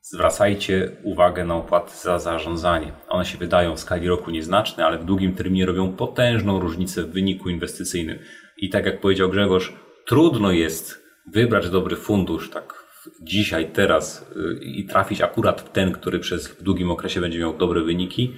[0.00, 2.92] Zwracajcie uwagę na opłaty za zarządzanie.
[3.08, 7.12] One się wydają w skali roku nieznaczne, ale w długim terminie robią potężną różnicę w
[7.12, 8.18] wyniku inwestycyjnym.
[8.56, 9.72] I tak jak powiedział Grzegorz,
[10.06, 12.88] trudno jest wybrać dobry fundusz tak
[13.22, 17.56] dzisiaj, teraz y, i trafić akurat w ten, który przez w długim okresie będzie miał
[17.56, 18.36] dobre wyniki.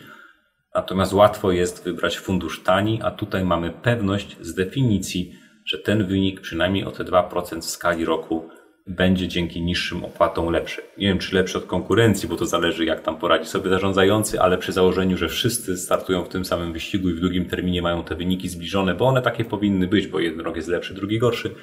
[0.74, 5.39] Natomiast łatwo jest wybrać fundusz tani, a tutaj mamy pewność z definicji,
[5.70, 8.48] że ten wynik przynajmniej o te 2% w skali roku
[8.86, 10.82] będzie dzięki niższym opłatom lepszy.
[10.98, 14.58] Nie wiem, czy lepszy od konkurencji, bo to zależy, jak tam poradzi sobie zarządzający, ale
[14.58, 18.14] przy założeniu, że wszyscy startują w tym samym wyścigu i w długim terminie mają te
[18.14, 21.54] wyniki zbliżone, bo one takie powinny być, bo jeden rok jest lepszy, drugi gorszy,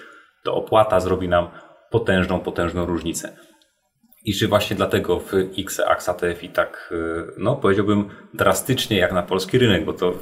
[0.43, 1.47] to opłata zrobi nam
[1.91, 3.38] potężną, potężną różnicę.
[4.26, 9.24] I czy właśnie dlatego w X AXA TFI tak, y, no powiedziałbym, drastycznie jak na
[9.24, 10.14] polski rynek, bo to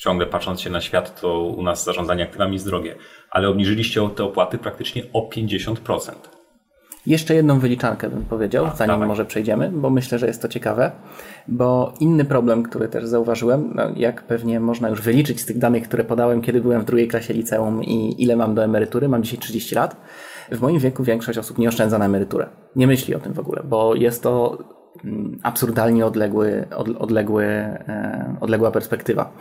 [0.00, 2.94] ciągle patrząc się na świat, to u nas zarządzanie aktywami jest drogie,
[3.30, 6.12] ale obniżyliście te opłaty praktycznie o 50%.
[7.06, 9.08] Jeszcze jedną wyliczankę bym powiedział, A, zanim dawaj.
[9.08, 10.92] może przejdziemy, bo myślę, że jest to ciekawe.
[11.48, 15.88] Bo inny problem, który też zauważyłem, no jak pewnie można już wyliczyć z tych danych,
[15.88, 19.38] które podałem, kiedy byłem w drugiej klasie liceum i ile mam do emerytury, mam dzisiaj
[19.38, 19.96] 30 lat.
[20.52, 22.48] W moim wieku większość osób nie oszczędza na emeryturę.
[22.76, 24.58] Nie myśli o tym w ogóle, bo jest to
[25.04, 29.32] mm, absurdalnie odległy, odległy, e, odległa perspektywa.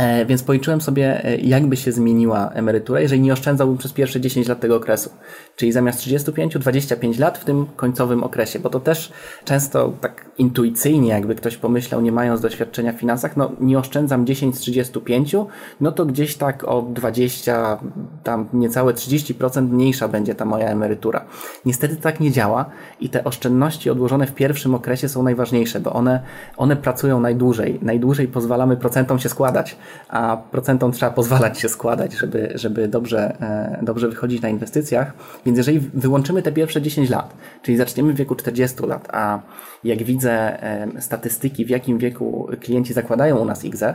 [0.00, 4.48] E, więc policzyłem sobie, e, jakby się zmieniła emerytura, jeżeli nie oszczędzałbym przez pierwsze 10
[4.48, 5.10] lat tego okresu.
[5.56, 9.12] Czyli zamiast 35, 25 lat w tym końcowym okresie, bo to też
[9.44, 14.56] często tak intuicyjnie, jakby ktoś pomyślał, nie mając doświadczenia w finansach, no nie oszczędzam 10
[14.56, 15.36] z 35,
[15.80, 17.78] no to gdzieś tak o 20,
[18.24, 21.24] tam niecałe 30% mniejsza będzie ta moja emerytura.
[21.64, 22.64] Niestety tak nie działa
[23.00, 26.22] i te oszczędności odłożone w pierwszym okresie są najważniejsze, bo one,
[26.56, 27.78] one pracują najdłużej.
[27.82, 29.76] Najdłużej pozwalamy procentom się składać
[30.08, 35.12] a procentom trzeba pozwalać się składać, żeby, żeby dobrze, e, dobrze wychodzić na inwestycjach.
[35.46, 39.42] Więc jeżeli wyłączymy te pierwsze 10 lat, czyli zaczniemy w wieku 40 lat, a
[39.84, 43.94] jak widzę e, statystyki, w jakim wieku klienci zakładają u nas IGZE,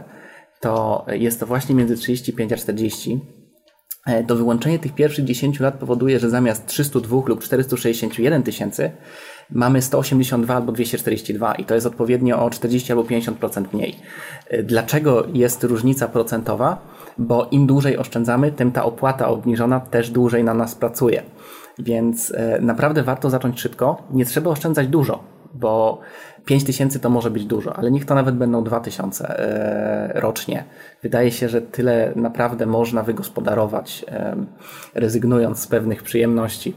[0.60, 3.22] to jest to właśnie między 35 a 40.
[4.06, 8.92] E, to wyłączenie tych pierwszych 10 lat powoduje, że zamiast 302 lub 461 tysięcy
[9.52, 13.96] mamy 182 albo 242 i to jest odpowiednio o 40 albo 50% mniej.
[14.54, 16.78] Y, dlaczego jest różnica procentowa?
[17.18, 21.24] Bo im dłużej oszczędzamy, tym ta opłata obniżona też dłużej na nas pracuje.
[21.80, 24.04] Więc y, naprawdę warto zacząć szybko.
[24.12, 25.24] Nie trzeba oszczędzać dużo,
[25.54, 26.00] bo
[26.46, 29.40] 5 tysięcy to może być dużo, ale niech to nawet będą 2 tysiące
[30.16, 30.64] y, rocznie.
[31.04, 34.06] Wydaje się, że tyle naprawdę można wygospodarować,
[34.94, 36.74] rezygnując z pewnych przyjemności.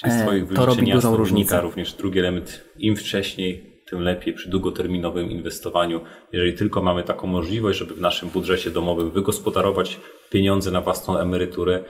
[0.00, 1.60] Czyli z Twoich to robi dużą różnicę.
[1.60, 6.00] również drugi element, im wcześniej, tym lepiej przy długoterminowym inwestowaniu.
[6.32, 11.84] Jeżeli tylko mamy taką możliwość, żeby w naszym budżecie domowym wygospodarować pieniądze na własną emeryturę,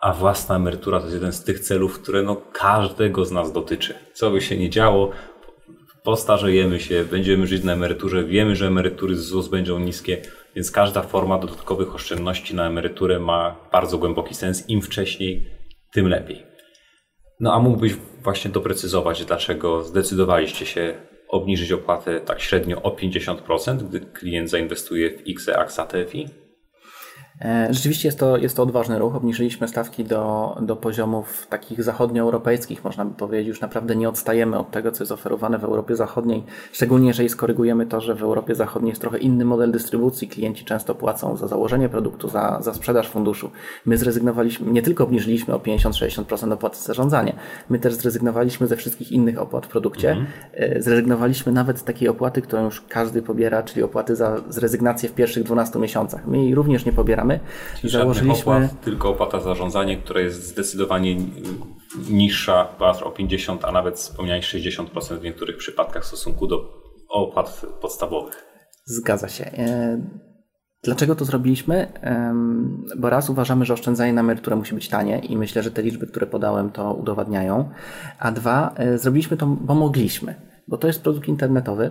[0.00, 3.94] a własna emerytura to jest jeden z tych celów, które no każdego z nas dotyczy.
[4.12, 5.10] Co by się nie działo,
[6.02, 10.22] postarzejemy się, będziemy żyć na emeryturze, wiemy, że emerytury z ZUS będą niskie,
[10.56, 14.68] więc każda forma dodatkowych oszczędności na emeryturę ma bardzo głęboki sens.
[14.68, 15.46] Im wcześniej,
[15.92, 16.51] tym lepiej.
[17.42, 20.94] No a mógłbyś właśnie doprecyzować, dlaczego zdecydowaliście się
[21.28, 26.28] obniżyć opłatę tak średnio o 50%, gdy klient zainwestuje w XE AXA TFI?
[27.44, 29.14] E, rzeczywiście jest to, jest to odważny ruch.
[29.14, 33.48] Obniżyliśmy stawki do, do poziomów takich zachodnioeuropejskich, można by powiedzieć.
[33.48, 36.42] Już naprawdę nie odstajemy od tego, co jest oferowane w Europie Zachodniej.
[36.72, 40.28] Szczególnie jeżeli skorygujemy to, że w Europie Zachodniej jest trochę inny model dystrybucji.
[40.28, 43.50] Klienci często płacą za założenie produktu, za, za sprzedaż funduszu.
[43.86, 47.32] My zrezygnowaliśmy, nie tylko obniżyliśmy o 50-60% opłat za zarządzanie,
[47.70, 50.10] my też zrezygnowaliśmy ze wszystkich innych opłat w produkcie.
[50.10, 50.26] Mhm.
[50.54, 55.12] E, zrezygnowaliśmy nawet z takiej opłaty, którą już każdy pobiera, czyli opłaty za zrezygnację w
[55.12, 56.26] pierwszych 12 miesiącach.
[56.26, 57.80] My jej również nie pobieramy mamy.
[57.80, 61.16] Czyli Założyliśmy opłat, tylko opłata za zarządzanie, która jest zdecydowanie
[62.10, 62.68] niższa,
[63.04, 68.44] o 50, a nawet wspomniałeś 60% w niektórych przypadkach w stosunku do opłat podstawowych.
[68.84, 69.44] Zgadza się.
[69.44, 70.00] E,
[70.82, 71.92] dlaczego to zrobiliśmy?
[72.98, 76.06] Bo raz uważamy, że oszczędzanie na emeryturę musi być tanie i myślę, że te liczby,
[76.06, 77.70] które podałem, to udowadniają.
[78.18, 80.34] A dwa, e, zrobiliśmy to, bo mogliśmy,
[80.68, 81.90] bo to jest produkt internetowy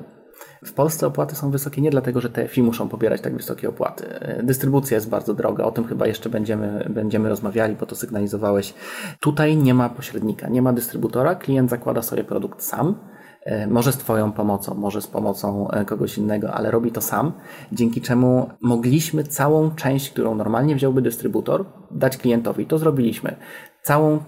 [0.65, 4.05] w Polsce opłaty są wysokie nie dlatego, że TFI muszą pobierać tak wysokie opłaty.
[4.43, 8.73] Dystrybucja jest bardzo droga, o tym chyba jeszcze będziemy, będziemy rozmawiali, bo to sygnalizowałeś.
[9.19, 12.95] Tutaj nie ma pośrednika, nie ma dystrybutora, klient zakłada sobie produkt sam
[13.43, 17.31] e, może z Twoją pomocą, może z pomocą e, kogoś innego, ale robi to sam,
[17.71, 22.65] dzięki czemu mogliśmy całą część, którą normalnie wziąłby dystrybutor, dać klientowi.
[22.65, 23.35] To zrobiliśmy.
[23.81, 24.19] Całą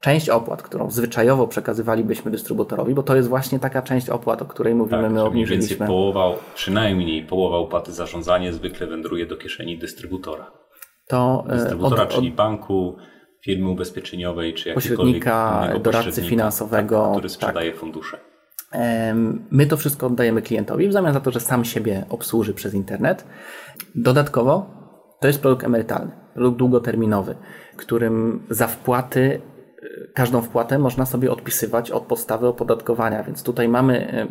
[0.00, 4.74] część opłat, którą zwyczajowo przekazywalibyśmy dystrybutorowi, bo to jest właśnie taka część opłat, o której
[4.74, 5.56] mówimy, tak, my obniżyliśmy.
[5.56, 10.50] Mniej więcej połowa, przynajmniej połowa opłaty za zarządzanie zwykle wędruje do kieszeni dystrybutora.
[11.08, 12.96] To, e, dystrybutora, od, od, czyli banku,
[13.44, 17.80] firmy ubezpieczeniowej, czy pośrednika, doradcy finansowego, tak, który sprzedaje tak.
[17.80, 18.18] fundusze.
[19.50, 23.26] My to wszystko oddajemy klientowi w zamian za to, że sam siebie obsłuży przez internet.
[23.94, 24.66] Dodatkowo
[25.20, 27.34] to jest produkt emerytalny, produkt długoterminowy,
[27.76, 29.40] którym za wpłaty
[30.14, 34.26] każdą wpłatę można sobie odpisywać od podstawy opodatkowania, więc tutaj mamy e,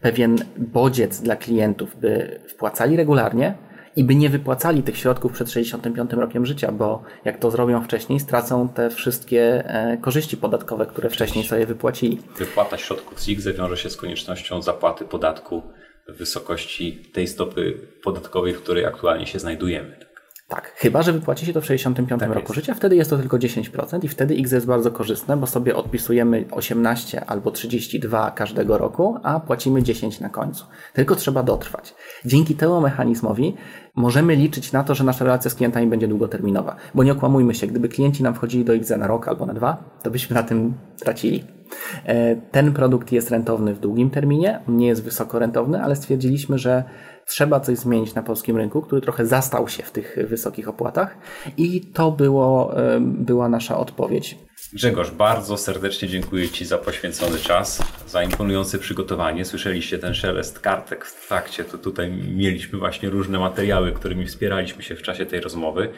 [0.00, 3.54] pewien bodziec dla klientów, by wpłacali regularnie
[3.96, 8.20] i by nie wypłacali tych środków przed 65 rokiem życia, bo jak to zrobią wcześniej,
[8.20, 12.20] stracą te wszystkie e, korzyści podatkowe, które wcześniej sobie wypłacili.
[12.38, 15.62] Wypłata środków z IGZE wiąże się z koniecznością zapłaty podatku
[16.08, 20.07] w wysokości tej stopy podatkowej, w której aktualnie się znajdujemy.
[20.48, 22.54] Tak, chyba że wypłaci się to w 65 tak roku jest.
[22.54, 26.44] życia, wtedy jest to tylko 10% i wtedy X jest bardzo korzystne, bo sobie odpisujemy
[26.50, 30.66] 18 albo 32 każdego roku, a płacimy 10 na końcu.
[30.92, 31.94] Tylko trzeba dotrwać.
[32.24, 33.54] Dzięki temu mechanizmowi
[33.94, 36.76] możemy liczyć na to, że nasza relacja z klientami będzie długoterminowa.
[36.94, 39.84] Bo nie okłamujmy się, gdyby klienci nam wchodzili do X na rok albo na dwa,
[40.02, 41.44] to byśmy na tym tracili.
[42.04, 46.84] E, ten produkt jest rentowny w długim terminie, nie jest wysoko rentowny, ale stwierdziliśmy, że
[47.28, 51.16] trzeba coś zmienić na polskim rynku, który trochę zastał się w tych wysokich opłatach
[51.56, 54.38] i to było, była nasza odpowiedź.
[54.72, 59.44] Grzegorz, bardzo serdecznie dziękuję Ci za poświęcony czas, za imponujące przygotowanie.
[59.44, 64.96] Słyszeliście ten szelest kartek w trakcie, to tutaj mieliśmy właśnie różne materiały, którymi wspieraliśmy się
[64.96, 65.88] w czasie tej rozmowy.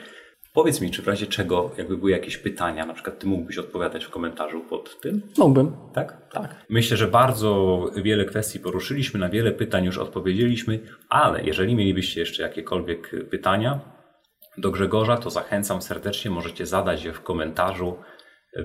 [0.52, 4.04] Powiedz mi, czy w razie czego, jakby były jakieś pytania, na przykład ty mógłbyś odpowiadać
[4.04, 5.22] w komentarzu pod tym?
[5.38, 5.76] Mógłbym.
[5.94, 6.30] Tak?
[6.32, 6.66] Tak.
[6.68, 10.78] Myślę, że bardzo wiele kwestii poruszyliśmy, na wiele pytań już odpowiedzieliśmy,
[11.08, 13.80] ale jeżeli mielibyście jeszcze jakiekolwiek pytania
[14.58, 17.96] do Grzegorza, to zachęcam serdecznie, możecie zadać je w komentarzu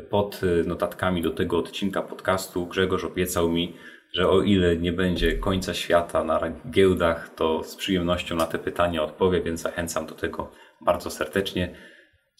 [0.10, 2.68] pod notatkami do tego odcinka podcastu.
[2.68, 3.76] Grzegorz obiecał mi,
[4.14, 6.40] że o ile nie będzie końca świata na
[6.70, 10.52] giełdach, to z przyjemnością na te pytania odpowie, więc zachęcam do tego
[10.86, 11.76] bardzo serdecznie.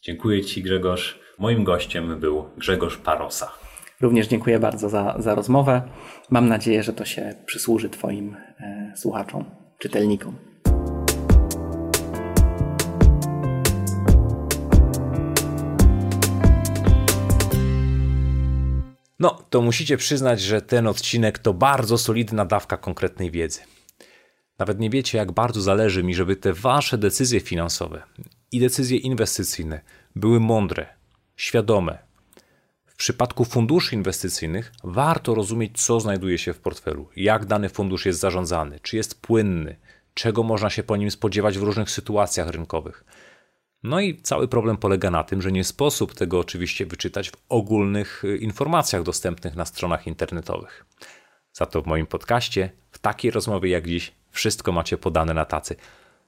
[0.02, 1.20] Dziękuję Ci, Grzegorz.
[1.40, 3.52] Moim gościem był Grzegorz Parosa.
[4.02, 5.82] Również dziękuję bardzo za, za rozmowę.
[6.30, 9.46] Mam nadzieję, że to się przysłuży Twoim e, słuchaczom,
[9.80, 10.36] czytelnikom.
[19.20, 23.62] No, to musicie przyznać, że ten odcinek to bardzo solidna dawka konkretnej wiedzy.
[24.60, 28.04] Nawet nie wiecie, jak bardzo zależy mi, żeby te wasze decyzje finansowe
[28.56, 29.82] i decyzje inwestycyjne
[30.16, 30.86] były mądre,
[31.36, 31.98] świadome.
[32.86, 38.20] W przypadku funduszy inwestycyjnych warto rozumieć, co znajduje się w portfelu, jak dany fundusz jest
[38.20, 39.76] zarządzany, czy jest płynny,
[40.14, 43.06] czego można się po nim spodziewać w różnych sytuacjach rynkowych.
[43.84, 48.24] No i cały problem polega na tym, że nie sposób tego oczywiście wyczytać w ogólnych
[48.24, 50.86] y, informacjach dostępnych na stronach internetowych.
[51.54, 55.76] Za to w moim podcaście, w takiej rozmowie jak dziś, wszystko macie podane na tacy.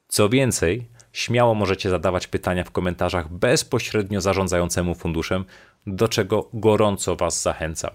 [0.07, 5.45] Co więcej, śmiało możecie zadawać pytania w komentarzach bezpośrednio zarządzającemu funduszem,
[5.88, 7.91] do czego gorąco Was zachęcam.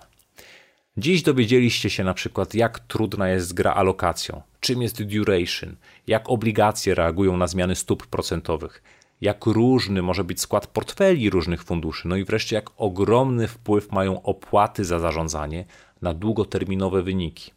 [0.97, 5.76] Dziś dowiedzieliście się na przykład, jak trudna jest gra alokacją, czym jest duration,
[6.06, 8.82] jak obligacje reagują na zmiany stóp procentowych,
[9.20, 14.22] jak różny może być skład portfeli różnych funduszy, no i wreszcie jak ogromny wpływ mają
[14.22, 15.64] opłaty za zarządzanie
[16.02, 17.51] na długoterminowe wyniki.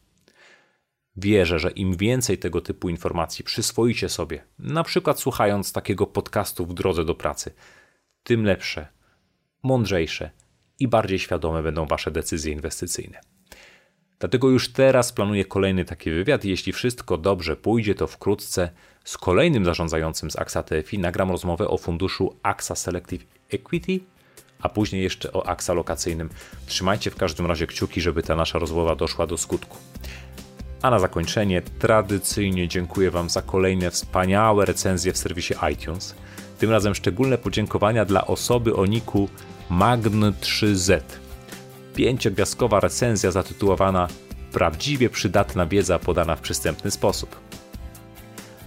[1.17, 6.73] Wierzę, że im więcej tego typu informacji przyswoicie sobie, na przykład słuchając takiego podcastu w
[6.73, 7.53] drodze do pracy,
[8.23, 8.87] tym lepsze,
[9.63, 10.29] mądrzejsze
[10.79, 13.21] i bardziej świadome będą Wasze decyzje inwestycyjne.
[14.19, 18.69] Dlatego już teraz planuję kolejny taki wywiad jeśli wszystko dobrze pójdzie, to wkrótce
[19.03, 23.99] z kolejnym zarządzającym z AXA TFI nagram rozmowę o funduszu AXA Selective Equity,
[24.59, 26.29] a później jeszcze o AXA lokacyjnym.
[26.65, 29.77] Trzymajcie w każdym razie kciuki, żeby ta nasza rozmowa doszła do skutku.
[30.85, 36.15] A na zakończenie tradycyjnie dziękuję Wam za kolejne wspaniałe recenzje w serwisie iTunes.
[36.59, 39.29] Tym razem szczególne podziękowania dla osoby o niku
[39.71, 41.01] Magn3Z.
[41.95, 44.07] Pięciogwiazdkowa recenzja zatytułowana
[44.51, 47.35] Prawdziwie przydatna wiedza podana w przystępny sposób.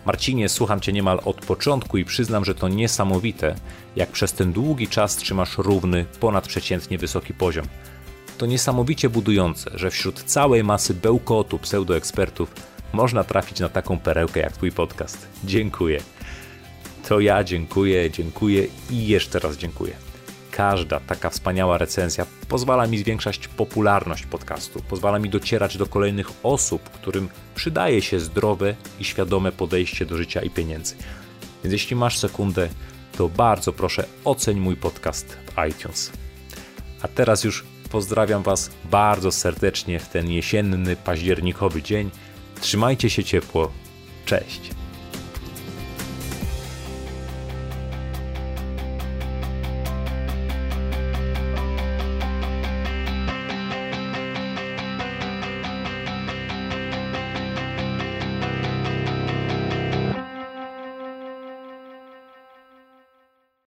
[0.07, 3.55] Marcinie, słucham Cię niemal od początku i przyznam, że to niesamowite,
[3.97, 7.67] jak przez ten długi czas trzymasz równy, ponadprzeciętnie wysoki poziom.
[8.39, 12.55] To niesamowicie budujące, że wśród całej masy bełkotu pseudoekspertów
[12.93, 15.29] można trafić na taką perełkę jak Twój podcast.
[15.45, 16.01] Dziękuję.
[17.09, 19.95] To ja dziękuję, dziękuję i jeszcze raz dziękuję.
[20.51, 26.91] każda taka wspaniała recenzja pozwala mi zwiększać popularność podcastu, pozwala mi docierać do kolejnych osób,
[26.91, 30.95] którym przydaje się zdrowe i świadome podejście do życia i pieniędzy.
[31.65, 32.69] Więc jeśli masz sekundę,
[33.17, 36.13] to bardzo proszę oceń mój podcast w iTunes.
[37.03, 42.11] A teraz już pozdrawiam Was bardzo serdecznie w ten jesienny, październikowy dzień.
[42.61, 43.73] Trzymajcie się ciepło.
[44.27, 44.61] Cześć.